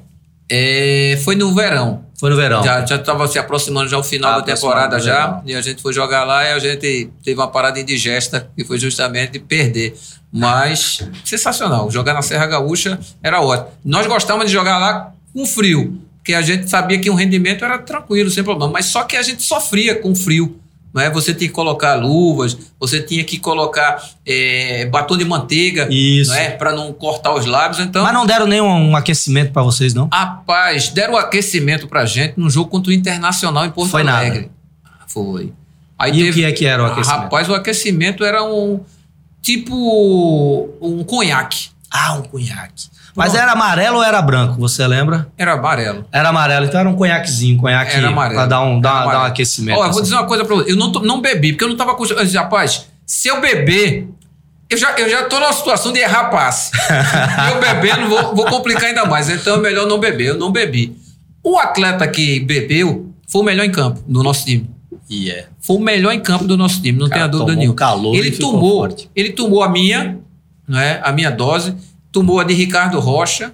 [0.50, 2.03] É, foi no verão.
[2.18, 2.62] Foi no verão.
[2.62, 5.42] Já estava se aproximando já o final ah, da temporada já.
[5.44, 8.78] E a gente foi jogar lá e a gente teve uma parada indigesta, que foi
[8.78, 9.96] justamente perder.
[10.32, 11.90] Mas sensacional.
[11.90, 13.70] Jogar na Serra Gaúcha era ótimo.
[13.84, 17.76] Nós gostávamos de jogar lá com frio porque a gente sabia que o rendimento era
[17.76, 20.58] tranquilo, sem problema, mas só que a gente sofria com frio.
[20.94, 21.10] Não é?
[21.10, 26.30] Você tinha que colocar luvas, você tinha que colocar é, batom de manteiga, Isso.
[26.30, 26.50] não é?
[26.50, 27.80] Para não cortar os lábios.
[27.80, 30.08] Então, Mas não deram nenhum um aquecimento para vocês, não?
[30.12, 34.38] Rapaz, deram aquecimento para gente no jogo contra o Internacional em Porto Foi Alegre.
[34.84, 35.04] Nada.
[35.08, 35.52] Foi.
[35.98, 37.22] Aí e teve, o que é que era o aquecimento?
[37.22, 38.80] Rapaz, o aquecimento era um
[39.42, 41.73] tipo um conhaque.
[41.96, 42.88] Ah, um conhaque.
[43.14, 45.28] Mas era amarelo ou era branco, você lembra?
[45.38, 46.04] Era amarelo.
[46.10, 48.34] Era amarelo, então era um conhaquezinho, um conhaque era amarelo.
[48.34, 49.78] pra dar um, dar, dar um aquecimento.
[49.78, 50.72] Ó, eu vou dizer uma coisa pra você.
[50.72, 52.04] Eu não, não bebi, porque eu não tava com.
[52.04, 54.08] Eu disse, rapaz, se eu beber,
[54.68, 56.72] eu já, eu já tô numa situação de errar passe.
[57.54, 59.28] eu bebendo, vou, vou complicar ainda mais.
[59.28, 60.30] Então é melhor não beber.
[60.30, 60.96] Eu não bebi.
[61.44, 64.68] O atleta que bebeu foi o melhor em campo do nosso time.
[65.08, 65.42] E yeah.
[65.42, 65.46] é.
[65.60, 67.76] Foi o melhor em campo do nosso time, não tem a dúvida nenhuma.
[67.76, 69.08] Calor ele tomou, forte.
[69.14, 70.18] ele tomou a minha,
[70.66, 71.00] não é?
[71.02, 71.74] A minha dose,
[72.10, 73.52] tomou a de Ricardo Rocha,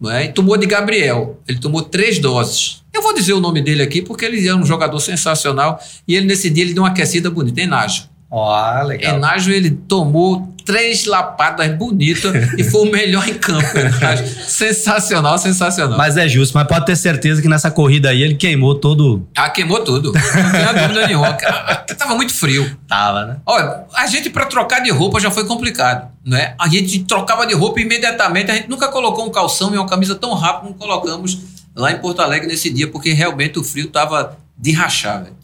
[0.00, 0.26] não é?
[0.26, 1.40] E tomou de Gabriel.
[1.46, 2.82] Ele tomou três doses.
[2.92, 6.26] Eu vou dizer o nome dele aqui porque ele é um jogador sensacional e ele
[6.26, 8.04] nesse dia ele deu uma aquecida bonita, Enágio.
[8.30, 9.16] Ó, oh, legal.
[9.16, 13.64] Enágio ele tomou três lapadas bonitas e foi o melhor em campo.
[14.46, 15.96] sensacional, sensacional.
[15.96, 19.26] Mas é justo, mas pode ter certeza que nessa corrida aí ele queimou todo.
[19.34, 20.12] Ah, queimou tudo.
[20.12, 21.32] Não tenho dúvida nenhuma.
[21.96, 22.70] Tava muito frio.
[22.86, 23.36] Tava, né?
[23.46, 26.54] Olha, a gente para trocar de roupa já foi complicado, né?
[26.60, 30.14] A gente trocava de roupa imediatamente, a gente nunca colocou um calção e uma camisa
[30.14, 31.38] tão rápido como colocamos
[31.74, 35.36] lá em Porto Alegre nesse dia, porque realmente o frio tava de rachar, velho.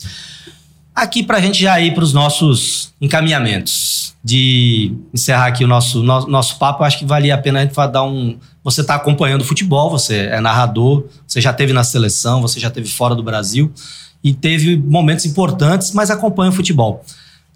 [0.95, 6.03] Aqui para a gente já ir para os nossos encaminhamentos de encerrar aqui o nosso,
[6.03, 8.39] nosso, nosso papo, acho que valia a pena a gente dar um.
[8.62, 12.70] Você está acompanhando o futebol, você é narrador, você já teve na seleção, você já
[12.70, 13.72] teve fora do Brasil
[14.22, 17.03] e teve momentos importantes, mas acompanha o futebol.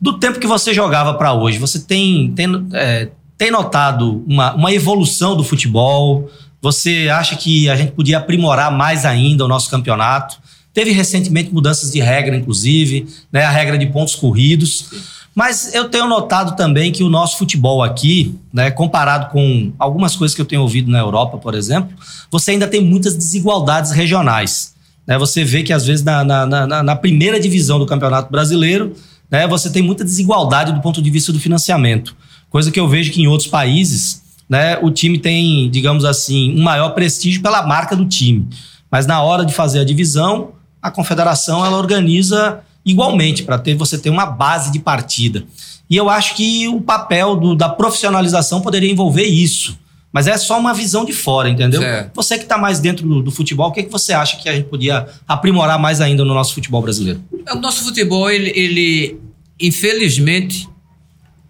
[0.01, 3.09] Do tempo que você jogava para hoje, você tem, tem é,
[3.39, 6.29] tem notado uma, uma evolução do futebol?
[6.61, 10.39] Você acha que a gente podia aprimorar mais ainda o nosso campeonato?
[10.75, 14.91] Teve recentemente mudanças de regra, inclusive, né, a regra de pontos corridos.
[15.35, 20.35] Mas eu tenho notado também que o nosso futebol aqui, né, comparado com algumas coisas
[20.35, 21.97] que eu tenho ouvido na Europa, por exemplo,
[22.29, 24.75] você ainda tem muitas desigualdades regionais.
[25.07, 25.17] Né?
[25.17, 28.97] Você vê que, às vezes, na, na, na, na primeira divisão do Campeonato Brasileiro,
[29.31, 32.17] né, você tem muita desigualdade do ponto de vista do financiamento.
[32.51, 36.63] Coisa que eu vejo que em outros países, né, o time tem, digamos assim, um
[36.63, 38.49] maior prestígio pela marca do time.
[38.91, 43.99] Mas na hora de fazer a divisão, a confederação ela organiza igualmente para ter você
[43.99, 45.45] ter uma base de partida.
[45.91, 49.79] E eu acho que o papel do, da profissionalização poderia envolver isso.
[50.11, 51.83] Mas é só uma visão de fora, entendeu?
[51.83, 52.15] Certo.
[52.15, 54.49] Você que está mais dentro do, do, futebol, o que, é que você acha que
[54.49, 57.23] a gente podia aprimorar mais ainda no nosso futebol brasileiro?
[57.53, 59.21] O nosso futebol, ele, ele
[59.61, 60.68] infelizmente,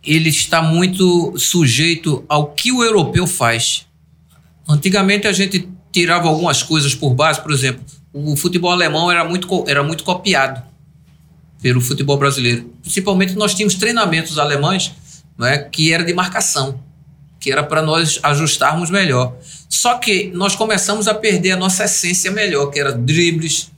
[0.09, 3.87] ele está muito sujeito ao que o europeu faz.
[4.67, 9.65] Antigamente a gente tirava algumas coisas por base, por exemplo, o futebol alemão era muito,
[9.67, 10.63] era muito copiado
[11.61, 12.73] pelo futebol brasileiro.
[12.81, 14.95] Principalmente nós tínhamos treinamentos alemães
[15.37, 16.83] não é, que era de marcação,
[17.39, 19.37] que era para nós ajustarmos melhor.
[19.69, 23.71] Só que nós começamos a perder a nossa essência melhor, que era dribles,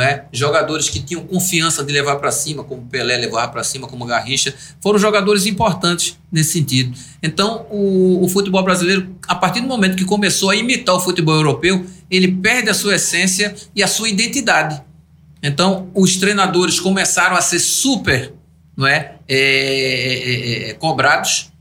[0.00, 0.24] é?
[0.32, 4.54] Jogadores que tinham confiança de levar para cima, como Pelé levar para cima, como Garrincha,
[4.80, 6.96] foram jogadores importantes nesse sentido.
[7.22, 11.34] Então, o, o, futebol brasileiro, a partir do momento que começou a imitar o futebol
[11.34, 14.82] europeu, ele perde a sua essência e a sua identidade.
[15.42, 18.32] Então, os treinadores começaram a ser super
[18.76, 21.52] não é, é, é, é cobrados.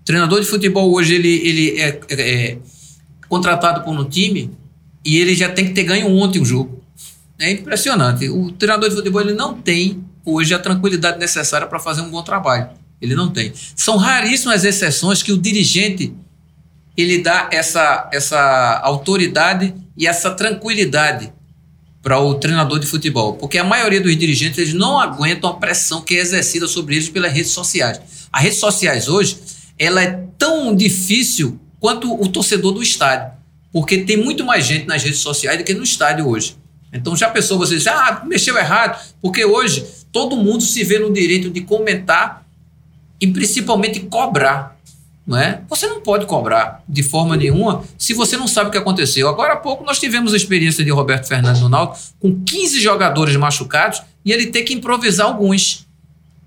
[0.00, 2.58] O treinador de futebol hoje ele, ele é, é
[3.28, 4.50] contratado por um time
[5.04, 6.81] e ele já tem que ter ganho ontem o jogo.
[7.42, 8.28] É impressionante.
[8.28, 12.22] O treinador de futebol ele não tem hoje a tranquilidade necessária para fazer um bom
[12.22, 12.70] trabalho.
[13.00, 13.52] Ele não tem.
[13.74, 16.14] São raríssimas exceções que o dirigente
[16.96, 21.32] ele dá essa, essa autoridade e essa tranquilidade
[22.00, 26.00] para o treinador de futebol, porque a maioria dos dirigentes eles não aguentam a pressão
[26.00, 28.00] que é exercida sobre eles pelas redes sociais.
[28.32, 29.38] As redes sociais hoje
[29.76, 33.32] ela é tão difícil quanto o torcedor do estádio,
[33.72, 36.61] porque tem muito mais gente nas redes sociais do que no estádio hoje.
[36.92, 41.12] Então já pensou você dizer, ah, mexeu errado, porque hoje todo mundo se vê no
[41.12, 42.44] direito de comentar
[43.20, 44.76] e principalmente cobrar.
[45.24, 45.62] Não é?
[45.68, 49.28] Você não pode cobrar de forma nenhuma se você não sabe o que aconteceu.
[49.28, 54.02] Agora há pouco nós tivemos a experiência de Roberto Fernandes Náutico com 15 jogadores machucados
[54.24, 55.86] e ele ter que improvisar alguns.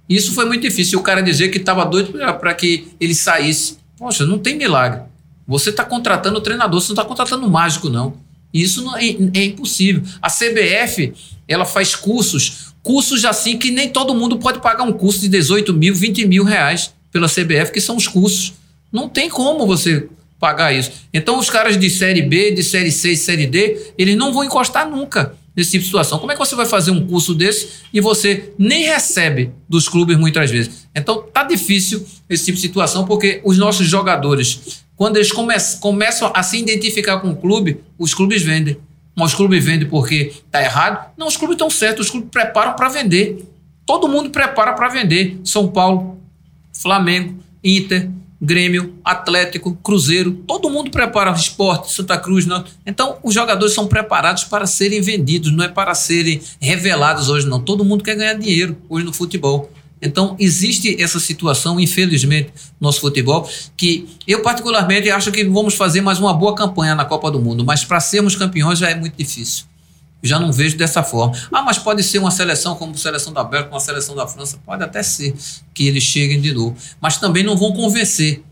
[0.09, 0.99] Isso foi muito difícil.
[0.99, 3.77] O cara dizer que estava doido para que ele saísse.
[3.97, 5.01] Poxa, não tem milagre.
[5.47, 8.13] Você está contratando o treinador, você não está contratando o mágico, não.
[8.55, 9.03] Isso não é,
[9.33, 10.01] é impossível.
[10.21, 11.13] A CBF,
[11.47, 15.73] ela faz cursos, cursos assim que nem todo mundo pode pagar um curso de 18
[15.73, 18.53] mil, 20 mil reais pela CBF, que são os cursos.
[18.91, 20.07] Não tem como você
[20.39, 20.91] pagar isso.
[21.13, 24.89] Então, os caras de Série B, de Série C Série D, eles não vão encostar
[24.89, 26.19] nunca nesse tipo de situação.
[26.19, 30.17] Como é que você vai fazer um curso desse e você nem recebe dos clubes
[30.17, 30.87] muitas vezes?
[30.95, 36.31] Então, tá difícil esse tipo de situação, porque os nossos jogadores quando eles come começam
[36.33, 38.77] a se identificar com o clube, os clubes vendem.
[39.15, 41.11] Mas os clubes vendem porque está errado?
[41.17, 43.45] Não, os clubes estão certos, os clubes preparam para vender.
[43.85, 45.39] Todo mundo prepara para vender.
[45.43, 46.19] São Paulo,
[46.73, 48.09] Flamengo, Inter,
[48.45, 52.45] Grêmio, Atlético, Cruzeiro, todo mundo prepara esporte, Santa Cruz.
[52.45, 52.63] Não.
[52.85, 57.59] Então, os jogadores são preparados para serem vendidos, não é para serem revelados hoje, não.
[57.59, 59.71] Todo mundo quer ganhar dinheiro hoje no futebol.
[60.01, 66.01] Então, existe essa situação, infelizmente, no nosso futebol, que eu, particularmente, acho que vamos fazer
[66.01, 69.15] mais uma boa campanha na Copa do Mundo, mas para sermos campeões já é muito
[69.17, 69.65] difícil.
[70.27, 71.35] Já não vejo dessa forma.
[71.51, 74.57] Ah, mas pode ser uma seleção como a seleção da Bélgica, uma seleção da França,
[74.65, 75.33] pode até ser
[75.73, 76.75] que eles cheguem de novo.
[76.99, 78.43] Mas também não vão convencer.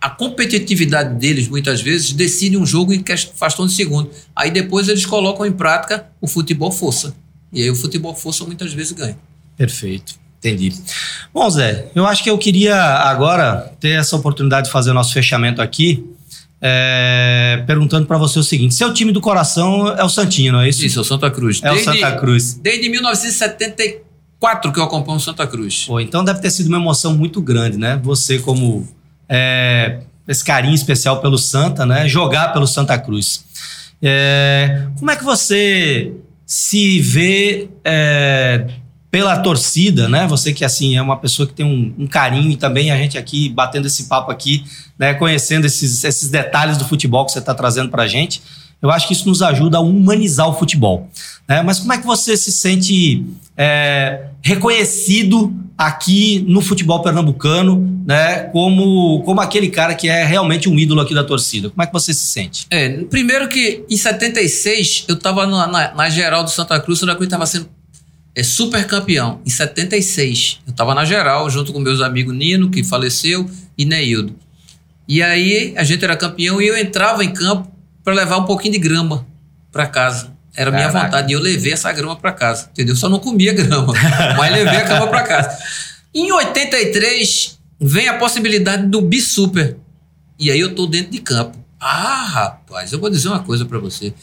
[0.00, 4.10] A competitividade deles, muitas vezes, decide um jogo em questão de segundo.
[4.36, 7.14] Aí depois eles colocam em prática o futebol força.
[7.52, 9.16] E aí o futebol força muitas vezes ganha.
[9.56, 10.14] Perfeito.
[10.38, 10.74] Entendi.
[11.32, 15.14] Bom, Zé, eu acho que eu queria agora ter essa oportunidade de fazer o nosso
[15.14, 16.04] fechamento aqui,
[16.66, 20.68] é, perguntando para você o seguinte: seu time do coração é o Santinho, não é
[20.70, 20.82] isso?
[20.86, 21.60] Isso, é o Santa Cruz.
[21.62, 22.54] É desde, o Santa Cruz.
[22.54, 25.84] Desde 1974 que eu acompanho o Santa Cruz.
[25.84, 28.00] Pô, então deve ter sido uma emoção muito grande, né?
[28.02, 28.88] Você, como
[29.28, 32.08] é, esse carinho especial pelo Santa, né?
[32.08, 33.44] Jogar pelo Santa Cruz.
[34.02, 36.14] É, como é que você
[36.46, 38.68] se vê é,
[39.14, 40.26] pela torcida, né?
[40.26, 43.16] Você que assim é uma pessoa que tem um, um, carinho e também a gente
[43.16, 44.64] aqui batendo esse papo aqui,
[44.98, 45.14] né?
[45.14, 48.42] Conhecendo esses, esses detalhes do futebol que você está trazendo para gente,
[48.82, 51.08] eu acho que isso nos ajuda a humanizar o futebol.
[51.46, 51.62] Né?
[51.62, 53.24] Mas como é que você se sente
[53.56, 58.44] é, reconhecido aqui no futebol pernambucano, né?
[58.52, 61.70] Como, como aquele cara que é realmente um ídolo aqui da torcida.
[61.70, 62.66] Como é que você se sente?
[62.70, 67.14] É, primeiro que em 76 eu estava na, na, na, geral do Santa Cruz, Santa
[67.14, 67.68] Cruz estava sendo
[68.34, 69.40] é, super campeão.
[69.46, 74.34] Em 76 eu estava na geral junto com meus amigos Nino, que faleceu, e Neildo.
[75.06, 77.70] E aí a gente era campeão e eu entrava em campo
[78.02, 79.26] para levar um pouquinho de grama
[79.70, 80.32] para casa.
[80.56, 80.90] Era Caraca.
[80.90, 81.32] minha vontade.
[81.32, 82.68] E eu levei essa grama para casa.
[82.72, 82.94] Entendeu?
[82.94, 83.92] Só não comia grama,
[84.38, 85.58] mas levei a grama para casa.
[86.14, 89.76] Em 83, vem a possibilidade do Bisuper.
[90.38, 91.58] E aí eu tô dentro de campo.
[91.80, 94.14] Ah, rapaz, eu vou dizer uma coisa para você.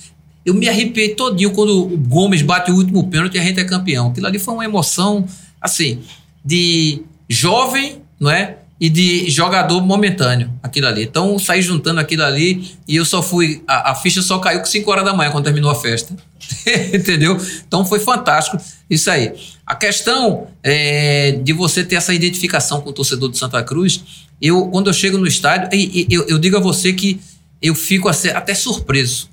[0.46, 3.64] Eu me arrepiei todinho quando o Gomes bate o último pênalti e a gente é
[3.64, 4.10] campeão.
[4.10, 5.28] Aquilo ali foi uma emoção,
[5.60, 6.00] assim,
[6.44, 8.58] de jovem, não é?
[8.82, 11.04] e de jogador momentâneo, aquilo ali.
[11.04, 13.62] Então, saí juntando aquilo ali e eu só fui.
[13.68, 16.16] A, a ficha só caiu com 5 horas da manhã quando terminou a festa.
[16.92, 17.38] Entendeu?
[17.68, 18.58] Então, foi fantástico
[18.90, 19.34] isso aí.
[19.68, 24.04] A questão é, de você ter essa identificação com o torcedor de Santa Cruz,
[24.42, 25.70] eu, quando eu chego no estádio,
[26.10, 27.22] eu, eu digo a você que
[27.62, 29.30] eu fico até surpreso,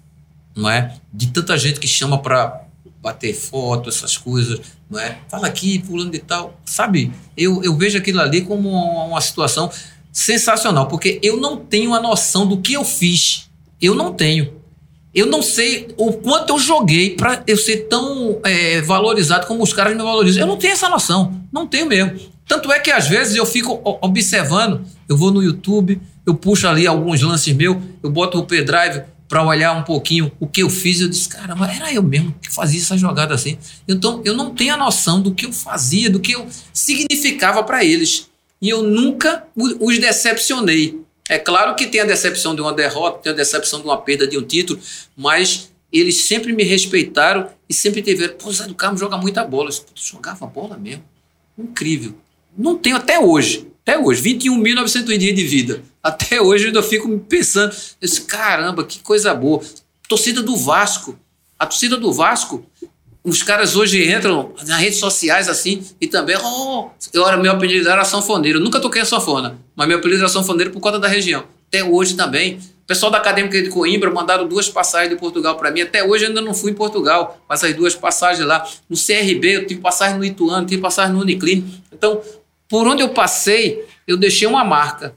[0.59, 0.92] não é?
[1.12, 2.62] De tanta gente que chama para
[3.00, 5.18] bater foto, essas coisas, não é?
[5.28, 6.61] Fala aqui, pulando de tal.
[6.64, 9.70] Sabe, eu, eu vejo aquilo ali como uma, uma situação
[10.12, 13.48] sensacional, porque eu não tenho a noção do que eu fiz.
[13.80, 14.52] Eu não tenho.
[15.14, 19.72] Eu não sei o quanto eu joguei para eu ser tão é, valorizado como os
[19.72, 20.42] caras me valorizam.
[20.42, 21.40] Eu não tenho essa noção.
[21.52, 22.18] Não tenho mesmo.
[22.48, 26.84] Tanto é que às vezes eu fico observando, eu vou no YouTube, eu puxo ali
[26.86, 31.00] alguns lances meus, eu boto o pendrive, para olhar um pouquinho o que eu fiz,
[31.00, 33.58] eu disse, caramba, era eu mesmo que fazia essa jogada assim.
[33.86, 37.84] Então, eu não tenho a noção do que eu fazia, do que eu significava para
[37.84, 38.28] eles.
[38.60, 41.00] E eu nunca os decepcionei.
[41.28, 44.26] É claro que tem a decepção de uma derrota, tem a decepção de uma perda
[44.26, 44.80] de um título,
[45.14, 49.68] mas eles sempre me respeitaram e sempre tiveram, pô, Zé do Carmo joga muita bola.
[49.70, 51.04] Eu jogava bola mesmo.
[51.56, 52.14] Incrível.
[52.56, 53.66] Não tenho até hoje.
[53.89, 55.82] Até hoje, 21.900 dias de vida.
[56.03, 59.62] Até hoje eu ainda fico pensando, esse caramba, que coisa boa.
[60.07, 61.18] Torcida do Vasco.
[61.59, 62.66] A torcida do Vasco,
[63.24, 67.89] os caras hoje entram nas redes sociais assim e também, oh, eu era meu apelido
[67.89, 68.61] era sanfoneiro.
[68.61, 71.45] Nunca toquei a sanfona, mas meu apelido era sanfoneiro por conta da região.
[71.66, 72.59] Até hoje também.
[72.84, 75.82] O pessoal da Acadêmica de Coimbra mandaram duas passagens de Portugal para mim.
[75.82, 78.66] Até hoje eu ainda não fui em Portugal, mas as duas passagens lá.
[78.89, 81.82] No CRB, eu tive passagem no Ituano, tive passagem no Uniclinic.
[81.93, 82.22] Então,
[82.68, 85.14] por onde eu passei, eu deixei uma marca,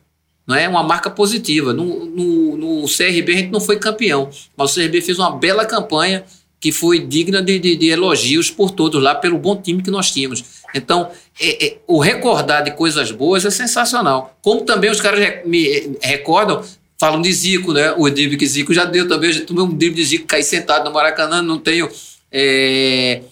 [0.47, 0.67] não é?
[0.67, 1.73] Uma marca positiva.
[1.73, 5.65] No, no, no CRB a gente não foi campeão, mas o CRB fez uma bela
[5.65, 6.23] campanha
[6.61, 10.11] que foi digna de, de, de elogios por todos lá, pelo bom time que nós
[10.11, 10.43] tínhamos.
[10.75, 14.37] Então, é, é, o recordar de coisas boas é sensacional.
[14.43, 16.63] Como também os caras me recordam,
[16.99, 17.93] falam de Zico, né?
[17.97, 19.31] O drible que Zico já deu também.
[19.31, 21.89] Eu já tomei um drible de Zico, caí sentado no Maracanã, não tenho.
[22.31, 23.23] É,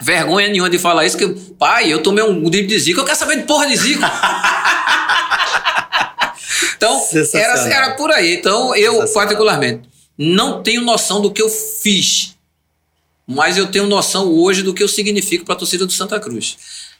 [0.00, 1.26] vergonha nenhuma de falar isso, que,
[1.58, 4.00] pai, eu tomei um drible de Zico, eu quero saber de porra de Zico.
[6.76, 7.02] então,
[7.34, 8.34] era, era por aí.
[8.34, 12.36] Então, eu, particularmente, não tenho noção do que eu fiz,
[13.26, 16.56] mas eu tenho noção hoje do que eu significo para a torcida do Santa Cruz.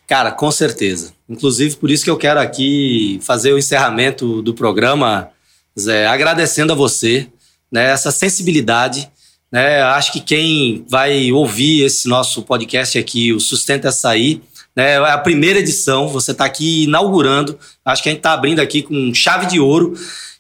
[0.07, 1.13] Cara, com certeza.
[1.29, 5.31] Inclusive, por isso que eu quero aqui fazer o encerramento do programa,
[5.79, 7.29] Zé, agradecendo a você,
[7.71, 9.11] né, essa sensibilidade
[9.51, 9.83] né?
[9.83, 14.43] Acho que quem vai ouvir esse nosso podcast aqui, o Sustenta Açaí,
[14.77, 14.93] né?
[14.93, 17.59] é a primeira edição, você está aqui inaugurando.
[17.85, 19.95] Acho que a gente está abrindo aqui com chave de ouro.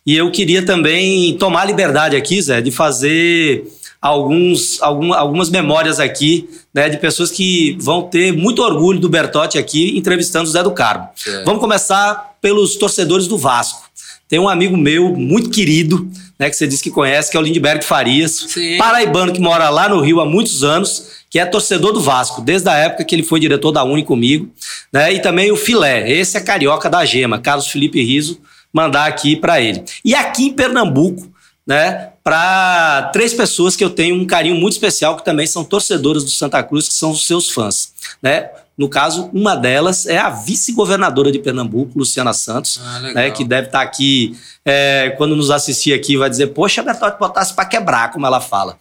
[0.06, 3.66] E eu queria também tomar a liberdade aqui, Zé, de fazer
[4.00, 9.58] alguns, algum, algumas memórias aqui né, de pessoas que vão ter muito orgulho do Bertotti
[9.58, 11.08] aqui entrevistando o Zé do Carmo.
[11.26, 11.44] É.
[11.44, 13.88] Vamos começar pelos torcedores do Vasco.
[14.28, 16.08] Tem um amigo meu muito querido,
[16.38, 18.76] né, que você disse que conhece, que é o Lindbergh Farias, Sim.
[18.78, 22.68] paraibano que mora lá no Rio há muitos anos, que é torcedor do Vasco, desde
[22.68, 24.50] a época que ele foi diretor da Uni comigo,
[24.92, 28.40] né, e também o Filé, esse é carioca da Gema, Carlos Felipe Riso,
[28.72, 29.82] mandar aqui para ele.
[30.04, 31.30] E aqui em Pernambuco,
[31.66, 36.24] né, para três pessoas que eu tenho um carinho muito especial, que também são torcedoras
[36.24, 38.50] do Santa Cruz, que são os seus fãs, né?
[38.78, 43.66] No caso, uma delas é a vice-governadora de Pernambuco, Luciana Santos, ah, né, que deve
[43.66, 48.12] estar tá aqui, é, quando nos assistir aqui, vai dizer, poxa, Bertotti botasse para quebrar,
[48.12, 48.78] como ela fala.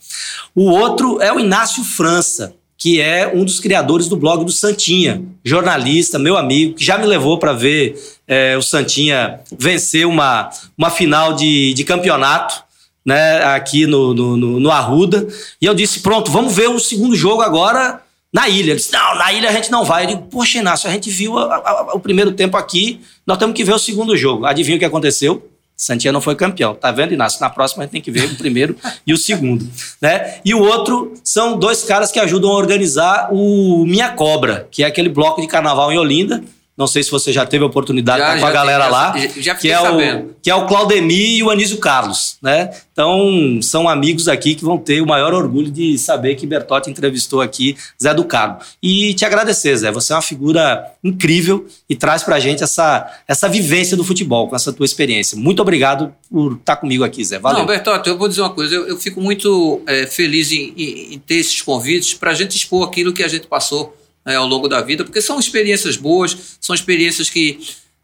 [0.53, 5.23] O outro é o Inácio França, que é um dos criadores do blog do Santinha,
[5.43, 10.91] jornalista, meu amigo, que já me levou para ver é, o Santinha vencer uma, uma
[10.91, 12.63] final de, de campeonato
[13.03, 15.27] né, aqui no, no, no, no Arruda.
[15.59, 18.01] E eu disse: pronto, vamos ver o segundo jogo agora
[18.33, 18.71] na ilha.
[18.71, 20.03] Ele disse: não, na ilha a gente não vai.
[20.03, 23.55] Eu digo: poxa, Inácio, a gente viu a, a, o primeiro tempo aqui, nós temos
[23.55, 24.45] que ver o segundo jogo.
[24.45, 25.49] Adivinha o que aconteceu?
[25.75, 26.73] Santinha não foi campeão.
[26.73, 27.39] Tá vendo, Inácio?
[27.39, 28.75] Na próxima a gente tem que ver o primeiro
[29.05, 29.69] e o segundo.
[30.01, 30.39] Né?
[30.43, 34.87] E o outro são dois caras que ajudam a organizar o Minha Cobra, que é
[34.87, 36.43] aquele bloco de carnaval em Olinda,
[36.77, 38.93] Não sei se você já teve a oportunidade Já- de estar com a galera tive,
[38.95, 39.17] lá.
[39.17, 40.27] já- já que é, sabendo.
[40.29, 42.69] o, que é o Claudemir e o Anísio Carlos, né?
[42.93, 47.41] Então, são amigos aqui que vão ter o maior orgulho de saber que Bertotti entrevistou
[47.41, 48.57] aqui Zé do Carmo.
[48.81, 49.91] E te agradecer, Zé.
[49.91, 54.55] Você é uma figura incrível e traz pra gente essa, essa vivência do futebol, com
[54.55, 55.37] essa tua experiência.
[55.37, 57.39] Muito obrigado por estar comigo aqui, Zé.
[57.39, 57.59] Valeu.
[57.59, 58.75] Não, Bertotti, eu vou dizer uma coisa.
[58.75, 62.55] Eu, eu fico muito é, feliz em, em- em ter esses convites para a gente
[62.55, 63.95] expor aquilo que a gente passou
[64.27, 67.57] né, ao longo da vida, porque são experiências boas, são experiências que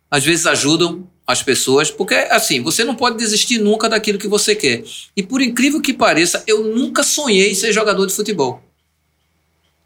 [0.10, 4.56] às vezes ajudam as pessoas, porque assim, você não pode desistir nunca daquilo que você
[4.56, 4.84] quer.
[5.18, 8.64] E por incrível que pareça, eu nunca sonhei em ser jogador de futebol.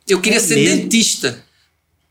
[0.08, 0.82] Eu queria É ser mesmo?
[0.84, 1.44] dentista.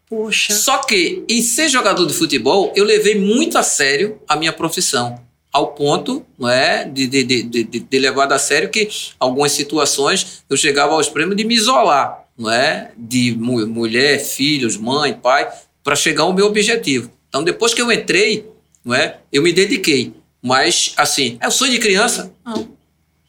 [0.08, 0.54] Poxa.
[0.54, 5.20] Só que em ser jogador de futebol, eu levei muito a sério a minha profissão.
[5.52, 8.88] Ao ponto não é, de, de, de, de, de levar a sério que
[9.20, 12.90] algumas situações eu chegava ao extremo de me isolar, não é?
[12.96, 15.48] De mu- mulher, filhos, mãe, pai,
[15.82, 17.10] para chegar ao meu objetivo.
[17.28, 18.46] Então, depois que eu entrei,
[18.84, 19.18] não é?
[19.32, 20.12] Eu me dediquei.
[20.42, 22.32] Mas, assim, é o sonho de criança?
[22.44, 22.68] Não.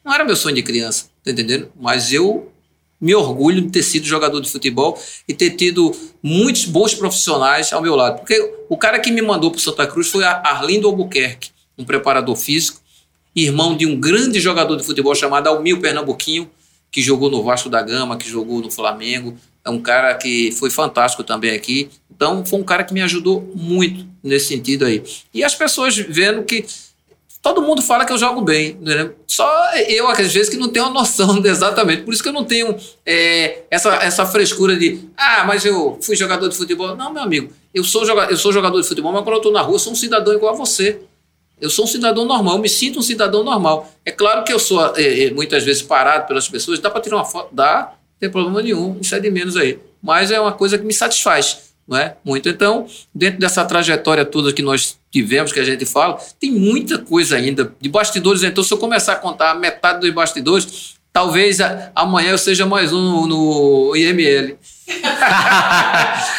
[0.03, 1.71] Não era meu sonho de criança, tá entendendo?
[1.79, 2.51] Mas eu
[2.99, 7.81] me orgulho de ter sido jogador de futebol e ter tido muitos bons profissionais ao
[7.81, 8.19] meu lado.
[8.19, 12.81] Porque o cara que me mandou para Santa Cruz foi Arlindo Albuquerque, um preparador físico,
[13.35, 16.49] irmão de um grande jogador de futebol chamado Almir Pernambuquinho,
[16.91, 19.37] que jogou no Vasco da Gama, que jogou no Flamengo.
[19.63, 21.89] É um cara que foi fantástico também aqui.
[22.09, 25.03] Então, foi um cara que me ajudou muito nesse sentido aí.
[25.33, 26.65] E as pessoas vendo que
[27.41, 29.11] todo mundo fala que eu jogo bem, né?
[29.25, 29.47] Só
[29.87, 32.03] eu, às vezes, que não tenho a noção exatamente.
[32.03, 32.75] Por isso que eu não tenho
[33.05, 36.95] é, essa, essa frescura de, ah, mas eu fui jogador de futebol.
[36.95, 39.51] Não, meu amigo, eu sou, joga eu sou jogador de futebol, mas quando eu estou
[39.51, 40.99] na rua, eu sou um cidadão igual a você.
[41.59, 43.91] Eu sou um cidadão normal, eu me sinto um cidadão normal.
[44.05, 47.17] É claro que eu sou é, é, muitas vezes parado pelas pessoas, dá para tirar
[47.17, 47.53] uma foto?
[47.53, 49.79] Dá, não tem problema nenhum, isso é de menos aí.
[50.01, 52.15] Mas é uma coisa que me satisfaz, não é?
[52.23, 52.47] Muito.
[52.47, 57.35] Então, dentro dessa trajetória toda que nós tivemos, que a gente fala, tem muita coisa
[57.35, 58.43] ainda de bastidores.
[58.43, 61.57] Então, se eu começar a contar metade dos bastidores, talvez
[61.95, 64.57] amanhã eu seja mais um no IML.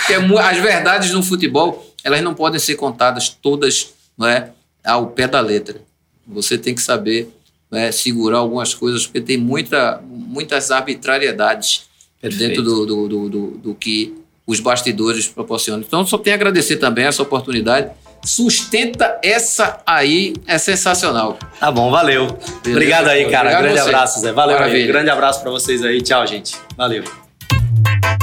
[0.09, 4.51] é as verdades no futebol, elas não podem ser contadas todas não é,
[4.89, 5.80] ao pé da letra.
[6.26, 7.28] Você tem que saber
[7.70, 11.89] né, segurar algumas coisas, porque tem muita, muitas arbitrariedades
[12.20, 12.49] Perfeito.
[12.49, 14.14] dentro do, do, do, do, do que
[14.47, 15.84] os bastidores proporcionam.
[15.86, 17.91] Então, só tenho a agradecer também essa oportunidade.
[18.24, 21.39] Sustenta essa aí, é sensacional.
[21.61, 22.26] Tá bom, valeu.
[22.66, 23.51] Obrigado aí, cara.
[23.51, 24.32] Obrigado grande abraço, Zé.
[24.32, 24.61] Valeu aí.
[24.61, 24.86] Maravilha.
[24.86, 26.03] Grande abraço pra vocês aí.
[26.03, 26.57] Tchau, gente.
[26.76, 27.05] Valeu.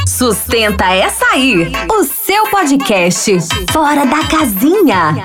[0.07, 3.37] Sustenta essa aí, o seu podcast
[3.71, 5.15] Fora da Casinha.